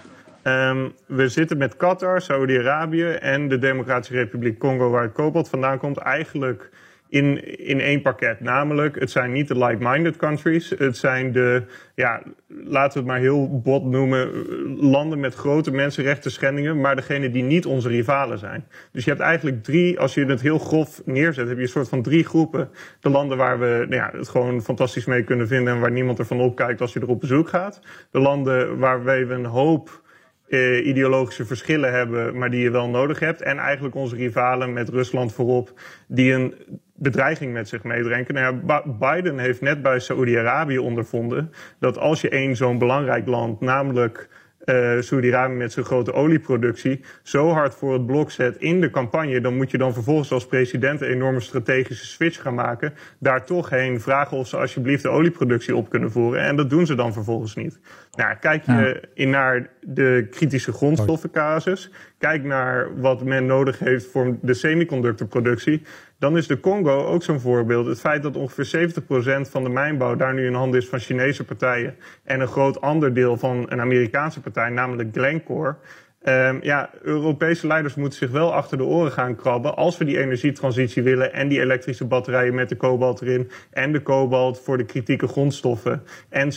um, 0.44 0.92
we 1.06 1.28
zitten 1.28 1.58
met 1.58 1.76
Qatar, 1.76 2.20
Saudi-Arabië 2.20 3.10
en 3.10 3.48
de 3.48 3.58
Democratische 3.58 4.14
Republiek 4.14 4.58
Congo, 4.58 4.90
waar 4.90 5.02
het 5.02 5.12
kobalt 5.12 5.48
vandaan 5.48 5.78
komt, 5.78 5.96
eigenlijk 5.96 6.70
in, 7.10 7.58
in 7.58 7.80
één 7.80 8.02
pakket. 8.02 8.40
Namelijk, 8.40 9.00
het 9.00 9.10
zijn 9.10 9.32
niet 9.32 9.48
de 9.48 9.58
like-minded 9.58 10.16
countries. 10.16 10.72
Het 10.78 10.96
zijn 10.96 11.32
de, 11.32 11.62
ja, 11.94 12.22
laten 12.48 12.92
we 12.92 12.98
het 12.98 13.08
maar 13.08 13.18
heel 13.18 13.60
bot 13.60 13.84
noemen, 13.84 14.28
landen 14.80 15.20
met 15.20 15.34
grote 15.34 15.70
mensenrechten 15.70 16.30
schendingen, 16.30 16.80
maar 16.80 16.96
degene 16.96 17.30
die 17.30 17.42
niet 17.42 17.66
onze 17.66 17.88
rivalen 17.88 18.38
zijn. 18.38 18.64
Dus 18.92 19.04
je 19.04 19.10
hebt 19.10 19.22
eigenlijk 19.22 19.62
drie, 19.62 19.98
als 20.00 20.14
je 20.14 20.24
het 20.24 20.40
heel 20.40 20.58
grof 20.58 21.02
neerzet, 21.04 21.48
heb 21.48 21.56
je 21.56 21.62
een 21.62 21.68
soort 21.68 21.88
van 21.88 22.02
drie 22.02 22.24
groepen. 22.24 22.70
De 23.00 23.10
landen 23.10 23.36
waar 23.36 23.58
we 23.58 23.86
nou 23.88 24.02
ja, 24.02 24.10
het 24.12 24.28
gewoon 24.28 24.62
fantastisch 24.62 25.04
mee 25.04 25.24
kunnen 25.24 25.48
vinden 25.48 25.74
en 25.74 25.80
waar 25.80 25.90
niemand 25.90 26.18
ervan 26.18 26.40
opkijkt 26.40 26.80
als 26.80 26.92
je 26.92 27.00
er 27.00 27.08
op 27.08 27.20
bezoek 27.20 27.48
gaat. 27.48 27.80
De 28.10 28.20
landen 28.20 28.78
waar 28.78 29.04
we 29.04 29.12
een 29.12 29.44
hoop 29.44 30.02
uh, 30.50 30.86
ideologische 30.86 31.44
verschillen 31.44 31.92
hebben, 31.92 32.38
maar 32.38 32.50
die 32.50 32.62
je 32.62 32.70
wel 32.70 32.88
nodig 32.88 33.18
hebt. 33.18 33.42
En 33.42 33.58
eigenlijk 33.58 33.94
onze 33.94 34.16
rivalen 34.16 34.72
met 34.72 34.88
Rusland 34.88 35.32
voorop, 35.32 35.80
die 36.08 36.32
een 36.32 36.54
bedreiging 37.00 37.52
met 37.52 37.68
zich 37.68 37.82
meedrenken. 37.82 38.34
Nou 38.34 38.60
ja, 38.66 38.82
Biden 38.98 39.38
heeft 39.38 39.60
net 39.60 39.82
bij 39.82 39.98
Saoedi-Arabië 39.98 40.78
ondervonden 40.78 41.52
dat 41.78 41.98
als 41.98 42.20
je 42.20 42.28
één 42.28 42.56
zo'n 42.56 42.78
belangrijk 42.78 43.26
land, 43.26 43.60
namelijk 43.60 44.28
uh, 44.64 45.00
Saudi-Arabië 45.00 45.54
met 45.54 45.72
zijn 45.72 45.84
grote 45.84 46.12
olieproductie, 46.12 47.00
zo 47.22 47.48
hard 47.48 47.74
voor 47.74 47.92
het 47.92 48.06
blok 48.06 48.30
zet 48.30 48.56
in 48.56 48.80
de 48.80 48.90
campagne, 48.90 49.40
dan 49.40 49.56
moet 49.56 49.70
je 49.70 49.78
dan 49.78 49.92
vervolgens 49.92 50.32
als 50.32 50.46
president 50.46 51.00
een 51.00 51.08
enorme 51.08 51.40
strategische 51.40 52.06
switch 52.06 52.42
gaan 52.42 52.54
maken. 52.54 52.92
Daar 53.18 53.44
toch 53.44 53.70
heen 53.70 54.00
vragen 54.00 54.36
of 54.36 54.48
ze 54.48 54.56
alsjeblieft 54.56 55.02
de 55.02 55.08
olieproductie 55.08 55.76
op 55.76 55.90
kunnen 55.90 56.10
voeren. 56.10 56.40
En 56.40 56.56
dat 56.56 56.70
doen 56.70 56.86
ze 56.86 56.94
dan 56.94 57.12
vervolgens 57.12 57.54
niet. 57.54 57.78
Nou, 58.12 58.36
kijk 58.36 58.64
je 58.64 59.02
in 59.14 59.30
naar 59.30 59.70
de 59.80 60.26
kritische 60.30 60.72
grondstoffencasus, 60.72 61.90
kijk 62.18 62.44
naar 62.44 63.00
wat 63.00 63.24
men 63.24 63.46
nodig 63.46 63.78
heeft 63.78 64.06
voor 64.06 64.36
de 64.42 64.54
semiconductorproductie, 64.54 65.82
dan 66.20 66.36
is 66.36 66.46
de 66.46 66.60
Congo 66.60 67.04
ook 67.04 67.22
zo'n 67.22 67.40
voorbeeld. 67.40 67.86
Het 67.86 68.00
feit 68.00 68.22
dat 68.22 68.36
ongeveer 68.36 68.90
70% 69.46 69.50
van 69.50 69.62
de 69.62 69.68
mijnbouw 69.68 70.16
daar 70.16 70.34
nu 70.34 70.46
in 70.46 70.54
handen 70.54 70.80
is 70.80 70.88
van 70.88 70.98
Chinese 70.98 71.44
partijen 71.44 71.96
en 72.24 72.40
een 72.40 72.48
groot 72.48 72.80
ander 72.80 73.14
deel 73.14 73.36
van 73.36 73.66
een 73.68 73.80
Amerikaanse 73.80 74.40
partij, 74.40 74.68
namelijk 74.68 75.08
Glencore. 75.12 75.76
Um, 76.24 76.58
ja, 76.62 76.90
Europese 77.02 77.66
leiders 77.66 77.94
moeten 77.94 78.18
zich 78.18 78.30
wel 78.30 78.54
achter 78.54 78.76
de 78.76 78.84
oren 78.84 79.12
gaan 79.12 79.36
krabben 79.36 79.76
als 79.76 79.98
we 79.98 80.04
die 80.04 80.18
energietransitie 80.18 81.02
willen 81.02 81.32
en 81.32 81.48
die 81.48 81.60
elektrische 81.60 82.04
batterijen 82.04 82.54
met 82.54 82.68
de 82.68 82.76
kobalt 82.76 83.22
erin 83.22 83.50
en 83.70 83.92
de 83.92 84.02
kobalt 84.02 84.60
voor 84.60 84.76
de 84.76 84.84
kritieke 84.84 85.26
grondstoffen 85.26 86.02
en 86.28 86.50
70% 86.52 86.54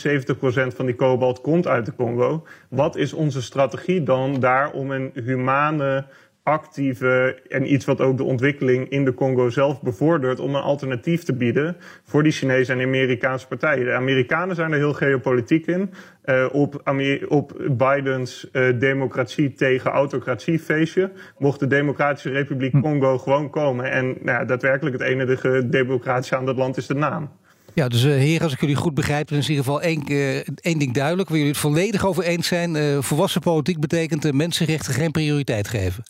van 0.75 0.85
die 0.85 0.95
kobalt 0.95 1.41
komt 1.41 1.67
uit 1.67 1.85
de 1.85 1.95
Congo. 1.95 2.45
Wat 2.69 2.95
is 2.95 3.13
onze 3.13 3.41
strategie 3.41 4.03
dan 4.03 4.39
daar 4.39 4.71
om 4.71 4.91
een 4.91 5.11
humane 5.13 6.05
actieve 6.43 7.41
en 7.49 7.73
iets 7.73 7.85
wat 7.85 8.01
ook 8.01 8.17
de 8.17 8.23
ontwikkeling 8.23 8.89
in 8.89 9.05
de 9.05 9.13
Congo 9.13 9.49
zelf 9.49 9.81
bevordert 9.81 10.39
om 10.39 10.55
een 10.55 10.61
alternatief 10.61 11.23
te 11.23 11.33
bieden 11.33 11.75
voor 12.03 12.23
die 12.23 12.31
Chinese 12.31 12.71
en 12.71 12.81
Amerikaanse 12.81 13.47
partijen. 13.47 13.85
De 13.85 13.93
Amerikanen 13.93 14.55
zijn 14.55 14.71
er 14.71 14.77
heel 14.77 14.93
geopolitiek 14.93 15.67
in. 15.67 15.93
Uh, 16.25 16.45
op, 16.51 16.81
Amer 16.83 17.29
op 17.29 17.71
Bidens 17.71 18.47
uh, 18.51 18.79
democratie 18.79 19.53
tegen 19.53 19.91
autocratie 19.91 20.59
feestje 20.59 21.11
mocht 21.37 21.59
de 21.59 21.67
Democratische 21.67 22.29
Republiek 22.29 22.81
Congo 22.81 23.17
gewoon 23.17 23.49
komen. 23.49 23.91
En 23.91 24.05
nou 24.05 24.39
ja, 24.39 24.45
daadwerkelijk 24.45 24.99
het 24.99 25.07
enige 25.07 25.69
democratische 25.69 26.37
aan 26.37 26.45
dat 26.45 26.57
land 26.57 26.77
is 26.77 26.87
de 26.87 26.95
naam. 26.95 27.29
Ja, 27.73 27.87
dus 27.87 28.03
uh, 28.03 28.11
heren, 28.11 28.43
als 28.43 28.53
ik 28.53 28.59
jullie 28.59 28.75
goed 28.75 28.93
begrijp, 28.93 29.27
dan 29.27 29.37
is 29.37 29.49
in 29.49 29.55
ieder 29.55 29.65
geval 29.65 29.81
één, 29.81 30.11
uh, 30.11 30.35
één 30.61 30.79
ding 30.79 30.93
duidelijk. 30.93 31.29
Waar 31.29 31.37
jullie 31.37 31.53
het 31.53 31.61
volledig 31.61 32.05
over 32.05 32.23
eens 32.23 32.47
zijn. 32.47 32.75
Uh, 32.75 33.01
volwassen 33.01 33.41
politiek 33.41 33.79
betekent 33.79 34.33
mensenrechten 34.33 34.93
geen 34.93 35.11
prioriteit 35.11 35.67
geven. 35.67 36.03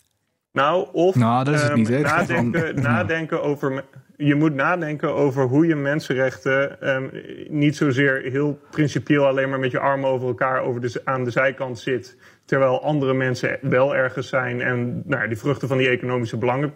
Nou, 0.54 0.88
of 0.92 1.14
nou, 1.14 1.44
dat 1.44 1.54
is 1.54 1.62
het 1.62 1.70
um, 1.70 1.76
niet, 1.76 1.88
hè? 1.88 2.00
nadenken, 2.00 2.82
nadenken 2.82 3.42
over. 3.42 3.84
Je 4.16 4.34
moet 4.34 4.54
nadenken 4.54 5.14
over 5.14 5.44
hoe 5.44 5.66
je 5.66 5.74
mensenrechten 5.74 6.88
um, 6.94 7.10
niet 7.48 7.76
zozeer 7.76 8.22
heel 8.22 8.60
principieel 8.70 9.26
alleen 9.26 9.48
maar 9.48 9.58
met 9.58 9.70
je 9.70 9.78
armen 9.78 10.10
over 10.10 10.28
elkaar 10.28 10.62
over 10.62 10.80
de, 10.80 11.00
aan 11.04 11.24
de 11.24 11.30
zijkant 11.30 11.78
zit. 11.78 12.16
Terwijl 12.44 12.82
andere 12.82 13.14
mensen 13.14 13.58
wel 13.60 13.96
ergens 13.96 14.28
zijn 14.28 14.60
en 14.60 15.02
nou, 15.04 15.28
die 15.28 15.38
vruchten 15.38 15.68
van 15.68 15.78
die 15.78 15.88
economische 15.88 16.36
belangen 16.36 16.74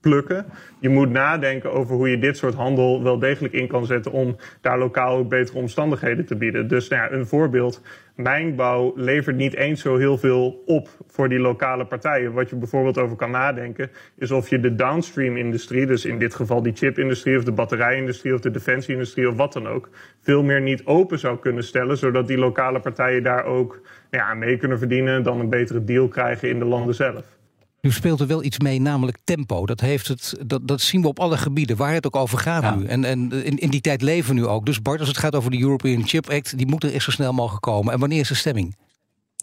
plukken. 0.00 0.46
Je 0.80 0.88
moet 0.88 1.10
nadenken 1.10 1.72
over 1.72 1.96
hoe 1.96 2.10
je 2.10 2.18
dit 2.18 2.36
soort 2.36 2.54
handel 2.54 3.02
wel 3.02 3.18
degelijk 3.18 3.54
in 3.54 3.66
kan 3.66 3.86
zetten 3.86 4.12
om 4.12 4.36
daar 4.60 4.78
lokaal 4.78 5.16
ook 5.16 5.28
betere 5.28 5.58
omstandigheden 5.58 6.26
te 6.26 6.36
bieden. 6.36 6.68
Dus 6.68 6.88
nou 6.88 7.02
ja, 7.02 7.16
een 7.16 7.26
voorbeeld. 7.26 7.82
Mijnbouw 8.14 8.92
levert 8.96 9.36
niet 9.36 9.54
eens 9.54 9.80
zo 9.80 9.96
heel 9.96 10.18
veel 10.18 10.62
op 10.66 10.88
voor 11.06 11.28
die 11.28 11.38
lokale 11.38 11.86
partijen. 11.86 12.32
Wat 12.32 12.50
je 12.50 12.56
bijvoorbeeld 12.56 12.98
over 12.98 13.16
kan 13.16 13.30
nadenken, 13.30 13.90
is 14.16 14.30
of 14.30 14.48
je 14.48 14.60
de 14.60 14.74
downstream-industrie, 14.74 15.86
dus 15.86 16.04
in 16.04 16.18
dit 16.18 16.34
geval 16.34 16.62
die 16.62 16.72
chip-industrie 16.76 17.36
of 17.36 17.44
de 17.44 17.52
batterijindustrie 17.52 18.34
of 18.34 18.40
de 18.40 18.50
defensie-industrie 18.50 19.28
of 19.28 19.36
wat 19.36 19.52
dan 19.52 19.68
ook, 19.68 19.88
veel 20.20 20.42
meer 20.42 20.60
niet 20.60 20.84
open 20.84 21.18
zou 21.18 21.38
kunnen 21.38 21.64
stellen, 21.64 21.96
zodat 21.96 22.26
die 22.26 22.38
lokale 22.38 22.80
partijen 22.80 23.22
daar 23.22 23.44
ook 23.44 23.80
nou 24.10 24.24
ja, 24.24 24.34
mee 24.34 24.56
kunnen 24.56 24.78
verdienen 24.78 25.14
en 25.14 25.22
dan 25.22 25.40
een 25.40 25.48
betere 25.48 25.84
deal 25.84 26.08
krijgen 26.08 26.48
in 26.48 26.58
de 26.58 26.64
landen 26.64 26.94
zelf. 26.94 27.37
Nu 27.88 27.94
speelt 27.94 28.20
er 28.20 28.26
wel 28.26 28.44
iets 28.44 28.58
mee, 28.58 28.80
namelijk 28.80 29.18
tempo. 29.24 29.66
Dat, 29.66 29.80
heeft 29.80 30.08
het, 30.08 30.34
dat, 30.46 30.68
dat 30.68 30.80
zien 30.80 31.02
we 31.02 31.08
op 31.08 31.18
alle 31.20 31.36
gebieden, 31.36 31.76
waar 31.76 31.92
het 31.92 32.06
ook 32.06 32.16
over 32.16 32.38
gaat 32.38 32.76
nu. 32.76 32.84
En, 32.84 33.04
en 33.04 33.32
in, 33.44 33.58
in 33.58 33.70
die 33.70 33.80
tijd 33.80 34.02
leven 34.02 34.34
we 34.34 34.40
nu 34.40 34.46
ook. 34.46 34.66
Dus 34.66 34.82
Bart, 34.82 34.98
als 34.98 35.08
het 35.08 35.18
gaat 35.18 35.34
over 35.34 35.50
de 35.50 35.60
European 35.60 36.06
Chip 36.06 36.30
Act... 36.30 36.58
die 36.58 36.66
moet 36.66 36.84
er 36.84 36.90
eerst 36.90 37.04
zo 37.04 37.10
snel 37.10 37.32
mogelijk 37.32 37.62
komen. 37.62 37.92
En 37.92 37.98
wanneer 37.98 38.20
is 38.20 38.28
de 38.28 38.34
stemming? 38.34 38.76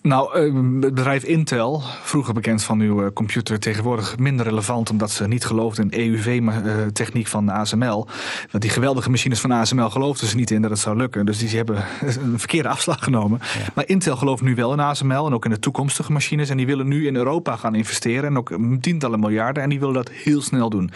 Nou, 0.05 0.33
eh, 0.33 0.43
het 0.81 0.95
bedrijf 0.95 1.23
Intel, 1.23 1.81
vroeger 2.03 2.33
bekend 2.33 2.63
van 2.63 2.79
uw 2.79 3.03
eh, 3.03 3.11
computer, 3.13 3.59
tegenwoordig 3.59 4.17
minder 4.17 4.45
relevant 4.45 4.89
omdat 4.89 5.11
ze 5.11 5.27
niet 5.27 5.45
geloofden 5.45 5.89
in 5.89 5.99
EUV-techniek 5.99 7.27
van 7.27 7.49
ASML. 7.49 8.07
Want 8.51 8.63
die 8.63 8.71
geweldige 8.71 9.09
machines 9.09 9.39
van 9.39 9.51
ASML 9.51 9.89
geloofden 9.89 10.27
ze 10.27 10.35
niet 10.35 10.51
in 10.51 10.61
dat 10.61 10.71
het 10.71 10.79
zou 10.79 10.97
lukken. 10.97 11.25
Dus 11.25 11.37
die 11.37 11.49
hebben 11.49 11.83
een 12.23 12.39
verkeerde 12.39 12.69
afslag 12.69 13.03
genomen. 13.03 13.39
Maar 13.73 13.87
Intel 13.87 14.15
gelooft 14.15 14.41
nu 14.41 14.55
wel 14.55 14.73
in 14.73 14.79
ASML 14.79 15.25
en 15.25 15.33
ook 15.33 15.45
in 15.45 15.51
de 15.51 15.59
toekomstige 15.59 16.11
machines. 16.11 16.49
En 16.49 16.57
die 16.57 16.65
willen 16.65 16.87
nu 16.87 17.07
in 17.07 17.15
Europa 17.15 17.55
gaan 17.55 17.75
investeren 17.75 18.29
en 18.29 18.37
ook 18.37 18.57
tientallen 18.81 19.19
miljarden. 19.19 19.63
En 19.63 19.69
die 19.69 19.79
willen 19.79 19.95
dat 19.95 20.09
heel 20.09 20.41
snel 20.41 20.69
doen. 20.69 20.91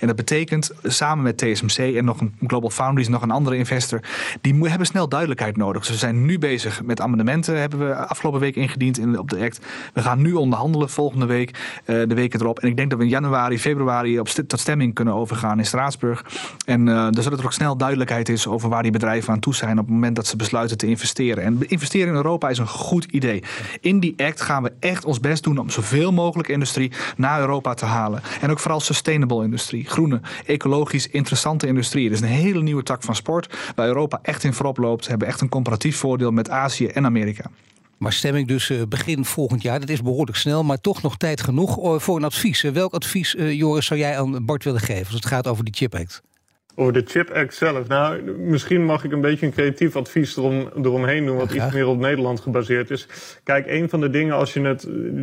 En 0.00 0.06
dat 0.06 0.16
betekent 0.16 0.70
samen 0.82 1.24
met 1.24 1.38
TSMC 1.38 1.96
en 1.96 2.04
nog 2.04 2.20
een 2.20 2.34
Global 2.46 2.70
Foundries, 2.70 3.08
nog 3.08 3.22
een 3.22 3.30
andere 3.30 3.56
investor, 3.56 4.00
die 4.40 4.68
hebben 4.68 4.86
snel 4.86 5.08
duidelijkheid 5.08 5.56
nodig. 5.56 5.84
Ze 5.84 5.94
zijn 5.94 6.24
nu 6.24 6.38
bezig 6.38 6.82
met 6.82 7.00
amendementen, 7.00 7.60
hebben 7.60 7.78
we 7.78 7.94
afgelopen 7.94 8.40
week 8.40 8.52
ingediend 8.56 8.98
in, 8.98 9.18
op 9.18 9.30
de 9.30 9.40
act. 9.40 9.60
We 9.92 10.02
gaan 10.02 10.22
nu 10.22 10.32
onderhandelen 10.32 10.90
volgende 10.90 11.26
week, 11.26 11.50
uh, 11.86 12.02
de 12.08 12.14
weken 12.14 12.40
erop. 12.40 12.58
En 12.58 12.68
ik 12.68 12.76
denk 12.76 12.90
dat 12.90 12.98
we 12.98 13.04
in 13.04 13.10
januari, 13.10 13.58
februari 13.58 14.18
op 14.20 14.28
tot 14.28 14.60
stemming 14.60 14.94
kunnen 14.94 15.14
overgaan 15.14 15.58
in 15.58 15.66
Straatsburg. 15.66 16.24
En 16.66 16.86
uh, 16.86 17.08
zodat 17.10 17.38
er 17.38 17.44
ook 17.44 17.52
snel 17.52 17.76
duidelijkheid 17.76 18.28
is 18.28 18.46
over 18.46 18.68
waar 18.68 18.82
die 18.82 18.92
bedrijven 18.92 19.32
aan 19.32 19.40
toe 19.40 19.54
zijn 19.54 19.78
op 19.78 19.84
het 19.84 19.94
moment 19.94 20.16
dat 20.16 20.26
ze 20.26 20.36
besluiten 20.36 20.78
te 20.78 20.86
investeren. 20.86 21.44
En 21.44 21.58
investeren 21.68 22.08
in 22.08 22.14
Europa 22.14 22.48
is 22.48 22.58
een 22.58 22.66
goed 22.66 23.04
idee. 23.04 23.42
In 23.80 24.00
die 24.00 24.14
act 24.16 24.40
gaan 24.40 24.62
we 24.62 24.72
echt 24.80 25.04
ons 25.04 25.20
best 25.20 25.42
doen 25.42 25.58
om 25.58 25.70
zoveel 25.70 26.12
mogelijk 26.12 26.48
industrie 26.48 26.92
naar 27.16 27.40
Europa 27.40 27.74
te 27.74 27.84
halen. 27.84 28.22
En 28.40 28.50
ook 28.50 28.58
vooral 28.58 28.80
sustainable 28.80 29.44
industrie, 29.44 29.84
groene, 29.84 30.20
ecologisch 30.46 31.08
interessante 31.08 31.66
industrie. 31.66 32.10
Is 32.10 32.20
een 32.20 32.26
hele 32.26 32.62
nieuwe 32.62 32.82
tak 32.82 33.02
van 33.02 33.14
sport 33.14 33.72
waar 33.74 33.86
Europa 33.86 34.18
echt 34.22 34.44
in 34.44 34.52
voorop 34.54 34.76
loopt. 34.76 35.06
Hebben 35.06 35.28
echt 35.28 35.40
een 35.40 35.48
comparatief 35.48 35.96
voordeel 35.96 36.30
met 36.30 36.50
Azië 36.50 36.86
en 36.86 37.04
Amerika. 37.04 37.50
Maar 38.04 38.12
stemming 38.12 38.48
dus 38.48 38.70
eh, 38.70 38.82
begin 38.88 39.24
volgend 39.24 39.62
jaar. 39.62 39.80
Dat 39.80 39.88
is 39.88 40.02
behoorlijk 40.02 40.36
snel, 40.36 40.62
maar 40.62 40.80
toch 40.80 41.02
nog 41.02 41.16
tijd 41.16 41.40
genoeg 41.40 41.78
eh, 41.78 41.98
voor 41.98 42.16
een 42.16 42.24
advies. 42.24 42.62
Welk 42.62 42.92
advies, 42.92 43.36
eh, 43.36 43.52
Joris, 43.52 43.86
zou 43.86 44.00
jij 44.00 44.18
aan 44.18 44.44
Bart 44.44 44.64
willen 44.64 44.80
geven 44.80 45.04
als 45.04 45.14
het 45.14 45.26
gaat 45.26 45.46
over 45.46 45.64
die 45.64 45.74
Chip 45.74 45.94
Act? 45.94 46.22
Over 46.74 46.92
de 46.92 47.02
Chip 47.06 47.30
Act 47.30 47.54
zelf. 47.54 47.88
Nou, 47.88 48.22
misschien 48.22 48.84
mag 48.84 49.04
ik 49.04 49.12
een 49.12 49.20
beetje 49.20 49.46
een 49.46 49.52
creatief 49.52 49.96
advies 49.96 50.36
erom, 50.36 50.68
eromheen 50.82 51.24
doen, 51.24 51.36
wat 51.36 51.52
iets 51.52 51.72
meer 51.72 51.86
op 51.86 51.98
Nederland 51.98 52.40
gebaseerd 52.40 52.90
is. 52.90 53.08
Kijk, 53.44 53.66
een 53.66 53.88
van 53.88 54.00
de 54.00 54.10
dingen 54.10 54.34
als 54.34 54.52
je 54.52 54.60
het, 54.60 54.80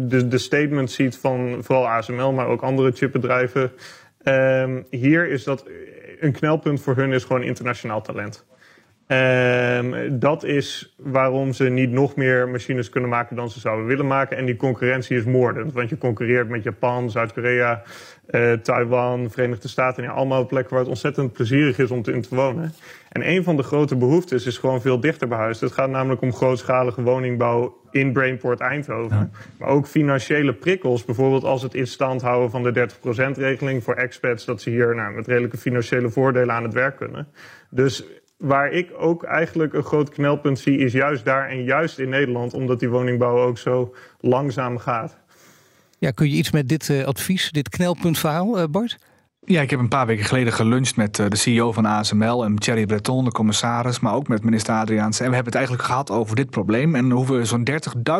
de, 0.10 0.28
de 0.28 0.38
statement 0.38 0.92
ziet 0.92 1.18
van 1.18 1.58
vooral 1.60 1.88
ASML, 1.88 2.32
maar 2.32 2.48
ook 2.48 2.62
andere 2.62 2.92
chipbedrijven. 2.92 3.72
Um, 4.24 4.86
hier 4.90 5.28
is 5.28 5.44
dat 5.44 5.66
een 6.20 6.32
knelpunt 6.32 6.82
voor 6.82 6.96
hun 6.96 7.12
is 7.12 7.24
gewoon 7.24 7.44
internationaal 7.44 8.02
talent. 8.02 8.46
Um, 9.12 10.20
dat 10.20 10.44
is 10.44 10.94
waarom 10.98 11.54
ze 11.54 11.64
niet 11.64 11.92
nog 11.92 12.16
meer 12.16 12.50
machines 12.50 12.90
kunnen 12.90 13.10
maken 13.10 13.36
dan 13.36 13.50
ze 13.50 13.60
zouden 13.60 13.86
willen 13.86 14.08
maken. 14.08 14.38
En 14.38 14.46
die 14.46 14.56
concurrentie 14.56 15.18
is 15.18 15.24
moordend. 15.24 15.74
Want 15.74 15.90
je 15.90 15.98
concurreert 15.98 16.50
met 16.50 16.64
Japan, 16.64 17.10
Zuid-Korea, 17.10 17.84
uh, 18.30 18.54
Taiwan, 18.54 19.30
Verenigde 19.32 19.68
Staten. 19.68 20.04
Ja, 20.04 20.12
allemaal 20.12 20.46
plekken 20.46 20.72
waar 20.72 20.80
het 20.80 20.90
ontzettend 20.90 21.34
plezierig 21.34 21.78
is 21.78 21.92
om 21.92 22.02
te, 22.02 22.12
in 22.12 22.22
te 22.22 22.36
wonen. 22.36 22.74
En 23.10 23.30
een 23.30 23.44
van 23.44 23.56
de 23.56 23.64
grote 23.64 23.96
behoeftes 23.96 24.46
is 24.46 24.58
gewoon 24.58 24.82
veel 24.82 25.00
dichter 25.00 25.28
bij 25.28 25.38
huis. 25.38 25.60
Het 25.60 25.72
gaat 25.72 25.90
namelijk 25.90 26.22
om 26.22 26.34
grootschalige 26.34 27.02
woningbouw 27.02 27.78
in 27.92 28.14
Brainport 28.14 28.60
Eindhoven. 28.60 29.18
Ja. 29.18 29.30
Maar 29.60 29.70
ook 29.70 29.88
financiële 29.88 30.54
prikkels. 30.54 31.06
Bijvoorbeeld 31.06 31.44
als 31.44 31.62
het 31.62 31.74
in 31.74 31.88
stand 31.88 32.22
houden 32.22 32.52
van 32.52 32.64
de 32.64 32.90
30%-regeling 32.90 33.84
voor 33.84 33.96
expats. 33.96 34.46
Dat 34.46 34.62
ze 34.62 34.70
hier 34.70 34.96
nou, 34.96 35.14
met 35.14 35.28
redelijke 35.28 35.58
financiële 35.58 36.10
voordelen 36.10 36.56
aan 36.56 36.64
het 36.64 36.74
werk 36.74 36.96
kunnen. 36.96 37.28
Dus 37.70 38.04
waar 38.42 38.72
ik 38.72 38.92
ook 38.98 39.24
eigenlijk 39.24 39.74
een 39.74 39.84
groot 39.84 40.10
knelpunt 40.10 40.60
zie, 40.60 40.78
is 40.78 40.94
juist 40.94 41.26
daar 41.26 41.50
en 41.50 41.64
juist 41.64 42.00
in 42.00 42.10
Nederland, 42.10 42.54
omdat 42.54 42.80
die 42.80 42.90
woningbouw 42.90 43.38
ook 43.38 43.58
zo 43.58 43.96
langzaam 44.20 44.78
gaat. 44.78 45.18
Ja, 45.98 46.12
kun 46.12 46.30
je 46.30 46.36
iets 46.36 46.52
met 46.52 46.70
dit 46.70 46.90
uh, 46.90 47.04
advies, 47.04 47.52
dit 47.52 47.70
knelpuntverhaal, 47.70 48.60
uh, 48.60 48.66
Bart? 48.70 48.98
Ja, 49.46 49.62
ik 49.62 49.70
heb 49.70 49.80
een 49.80 49.88
paar 49.88 50.06
weken 50.06 50.26
geleden 50.26 50.54
geluncht 50.54 50.96
met 50.96 51.20
eh, 51.20 51.26
de 51.30 51.36
CEO 51.36 51.72
van 51.72 51.86
ASML 51.86 52.44
en 52.44 52.56
Thierry 52.56 52.86
Breton, 52.86 53.26
de 53.26 53.32
commissaris, 53.32 54.00
maar 54.00 54.14
ook 54.14 54.28
met 54.28 54.44
minister 54.44 54.76
Adriaans. 54.76 55.20
En 55.20 55.28
we 55.28 55.34
hebben 55.36 55.46
het 55.46 55.56
eigenlijk 55.56 55.86
gehad 55.86 56.12
over 56.12 56.36
dit 56.36 56.50
probleem 56.50 56.96
en 56.96 57.12
hoe 57.12 57.26
we 57.26 57.46
zo'n 57.46 57.68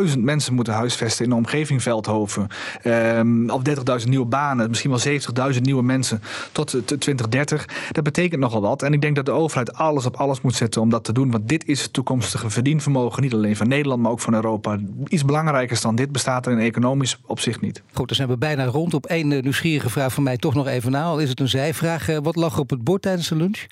30.000 0.08 0.20
mensen 0.20 0.54
moeten 0.54 0.74
huisvesten 0.74 1.24
in 1.24 1.30
de 1.30 1.36
omgeving 1.36 1.82
Veldhoven. 1.82 2.48
Um, 2.84 3.50
of 3.50 3.62
30.000 4.02 4.08
nieuwe 4.10 4.26
banen, 4.26 4.70
misschien 4.70 4.90
wel 4.90 5.54
70.000 5.54 5.62
nieuwe 5.62 5.84
mensen 5.84 6.22
tot 6.52 6.68
2030. 6.86 7.66
Dat 7.92 8.04
betekent 8.04 8.42
nogal 8.42 8.62
wat. 8.62 8.84
En 8.84 8.94
ik 8.94 9.02
denk 9.02 9.16
dat 9.16 9.26
de 9.26 9.32
overheid 9.32 9.74
alles 9.74 10.06
op 10.06 10.16
alles 10.16 10.42
moet 10.42 10.56
zetten 10.56 10.82
om 10.82 10.90
dat 10.90 11.04
te 11.04 11.14
doen, 11.14 11.32
want 11.32 11.50
dit 11.50 11.68
is 11.68 11.82
het 11.82 11.94
toekomstige 11.94 12.50
verdienvermogen, 12.50 13.24
niet 13.24 13.34
alleen 13.34 13.56
van 13.56 13.68
Nederland, 13.68 14.02
maar 14.02 14.12
ook 14.12 14.20
van 14.20 14.34
Europa. 14.34 14.78
Iets 15.08 15.26
belangrijkers 15.26 15.82
dan 15.82 15.96
dit 15.96 16.12
bestaat 16.12 16.46
er 16.46 16.52
in 16.52 16.60
economisch 16.60 17.18
opzicht 17.26 17.62
niet. 17.62 17.82
Goed, 17.94 18.08
dan 18.08 18.16
zijn 18.16 18.30
we 18.30 18.38
bijna 18.38 18.66
rond 18.66 18.94
op 18.94 19.06
één 19.06 19.32
eh, 19.32 19.44
nieuwsgierige 19.44 19.90
vraag 19.90 20.14
van 20.14 20.24
mij 20.24 20.38
toch 20.38 20.54
nog 20.54 20.68
even 20.68 20.92
na 20.92 21.11
is 21.20 21.30
het 21.30 21.40
een 21.40 21.50
zijvraag. 21.50 22.10
Eh, 22.10 22.18
wat 22.22 22.36
lag 22.36 22.60
op 22.60 22.70
het 22.70 22.84
bord 22.84 23.02
tijdens 23.02 23.28
de 23.28 23.36
lunch? 23.36 23.66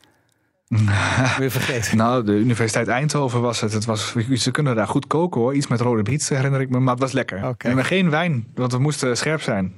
Weer 1.38 1.52
vergeten. 1.52 1.98
Nou, 1.98 2.24
de 2.24 2.32
Universiteit 2.32 2.88
Eindhoven 2.88 3.42
was 3.42 3.62
het. 3.62 3.74
het 3.74 3.86
was, 3.86 4.16
ze 4.34 4.52
kunnen 4.52 4.76
daar 4.76 4.88
goed 4.88 5.08
koken 5.08 5.42
hoor. 5.42 5.56
Iets 5.56 5.68
met 5.68 5.82
rode 5.82 6.04
biet 6.04 6.30
herinner 6.30 6.62
ik 6.62 6.70
me, 6.70 6.80
maar 6.80 6.94
het 6.94 7.04
was 7.04 7.12
lekker. 7.12 7.48
Okay. 7.48 7.72
En 7.72 7.86
geen 7.86 8.10
wijn, 8.10 8.48
want 8.56 8.72
we 8.72 8.80
moesten 8.80 9.18
scherp 9.18 9.42
zijn. 9.42 9.76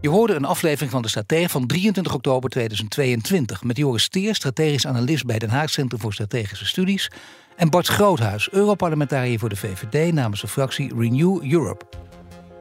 Je 0.00 0.12
hoorde 0.12 0.34
een 0.34 0.44
aflevering 0.44 0.90
van 0.90 1.02
de 1.02 1.08
Stratege 1.08 1.48
van 1.48 1.66
23 1.66 2.14
oktober 2.14 2.50
2022... 2.50 3.64
met 3.64 3.76
Joris 3.76 4.02
Steer, 4.02 4.34
strategisch 4.34 4.86
analist 4.86 5.26
bij 5.26 5.38
Den 5.38 5.50
Haag 5.50 5.70
Centrum 5.70 6.00
voor 6.00 6.12
Strategische 6.12 6.66
Studies... 6.66 7.10
en 7.56 7.70
Bart 7.70 7.86
Groothuis, 7.86 8.50
Europarlementariër 8.50 9.38
voor 9.38 9.48
de 9.48 9.56
VVD 9.56 10.12
namens 10.12 10.40
de 10.40 10.48
fractie 10.48 10.94
Renew 10.98 11.52
Europe. 11.52 11.84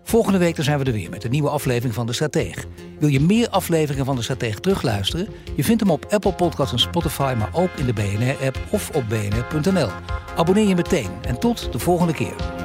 Volgende 0.08 0.38
week 0.38 0.56
zijn 0.60 0.80
we 0.80 0.86
er 0.86 0.92
weer 0.92 1.10
met 1.10 1.24
een 1.24 1.32
nieuwe 1.32 1.50
aflevering 1.50 1.94
van 1.94 2.06
De 2.06 2.14
Strateeg. 2.14 2.66
Wil 3.00 3.10
je 3.10 3.20
meer 3.20 3.50
afleveringen 3.50 4.06
van 4.06 4.16
De 4.16 4.22
Strateeg 4.22 4.60
terugluisteren? 4.60 5.28
Je 5.56 5.64
vindt 5.64 5.82
hem 5.82 5.92
op 5.92 6.06
Apple 6.10 6.34
Podcasts 6.34 6.74
en 6.74 6.80
Spotify, 6.80 7.34
maar 7.38 7.50
ook 7.54 7.70
in 7.76 7.86
de 7.86 7.94
BNR-app 7.94 8.60
of 8.72 8.90
op 8.90 9.04
bnr.nl. 9.10 9.90
Abonneer 10.36 10.68
je 10.68 10.76
meteen 10.76 11.10
en 11.22 11.40
tot 11.40 11.72
de 11.72 11.80
volgende 11.80 12.14
keer. 12.14 12.65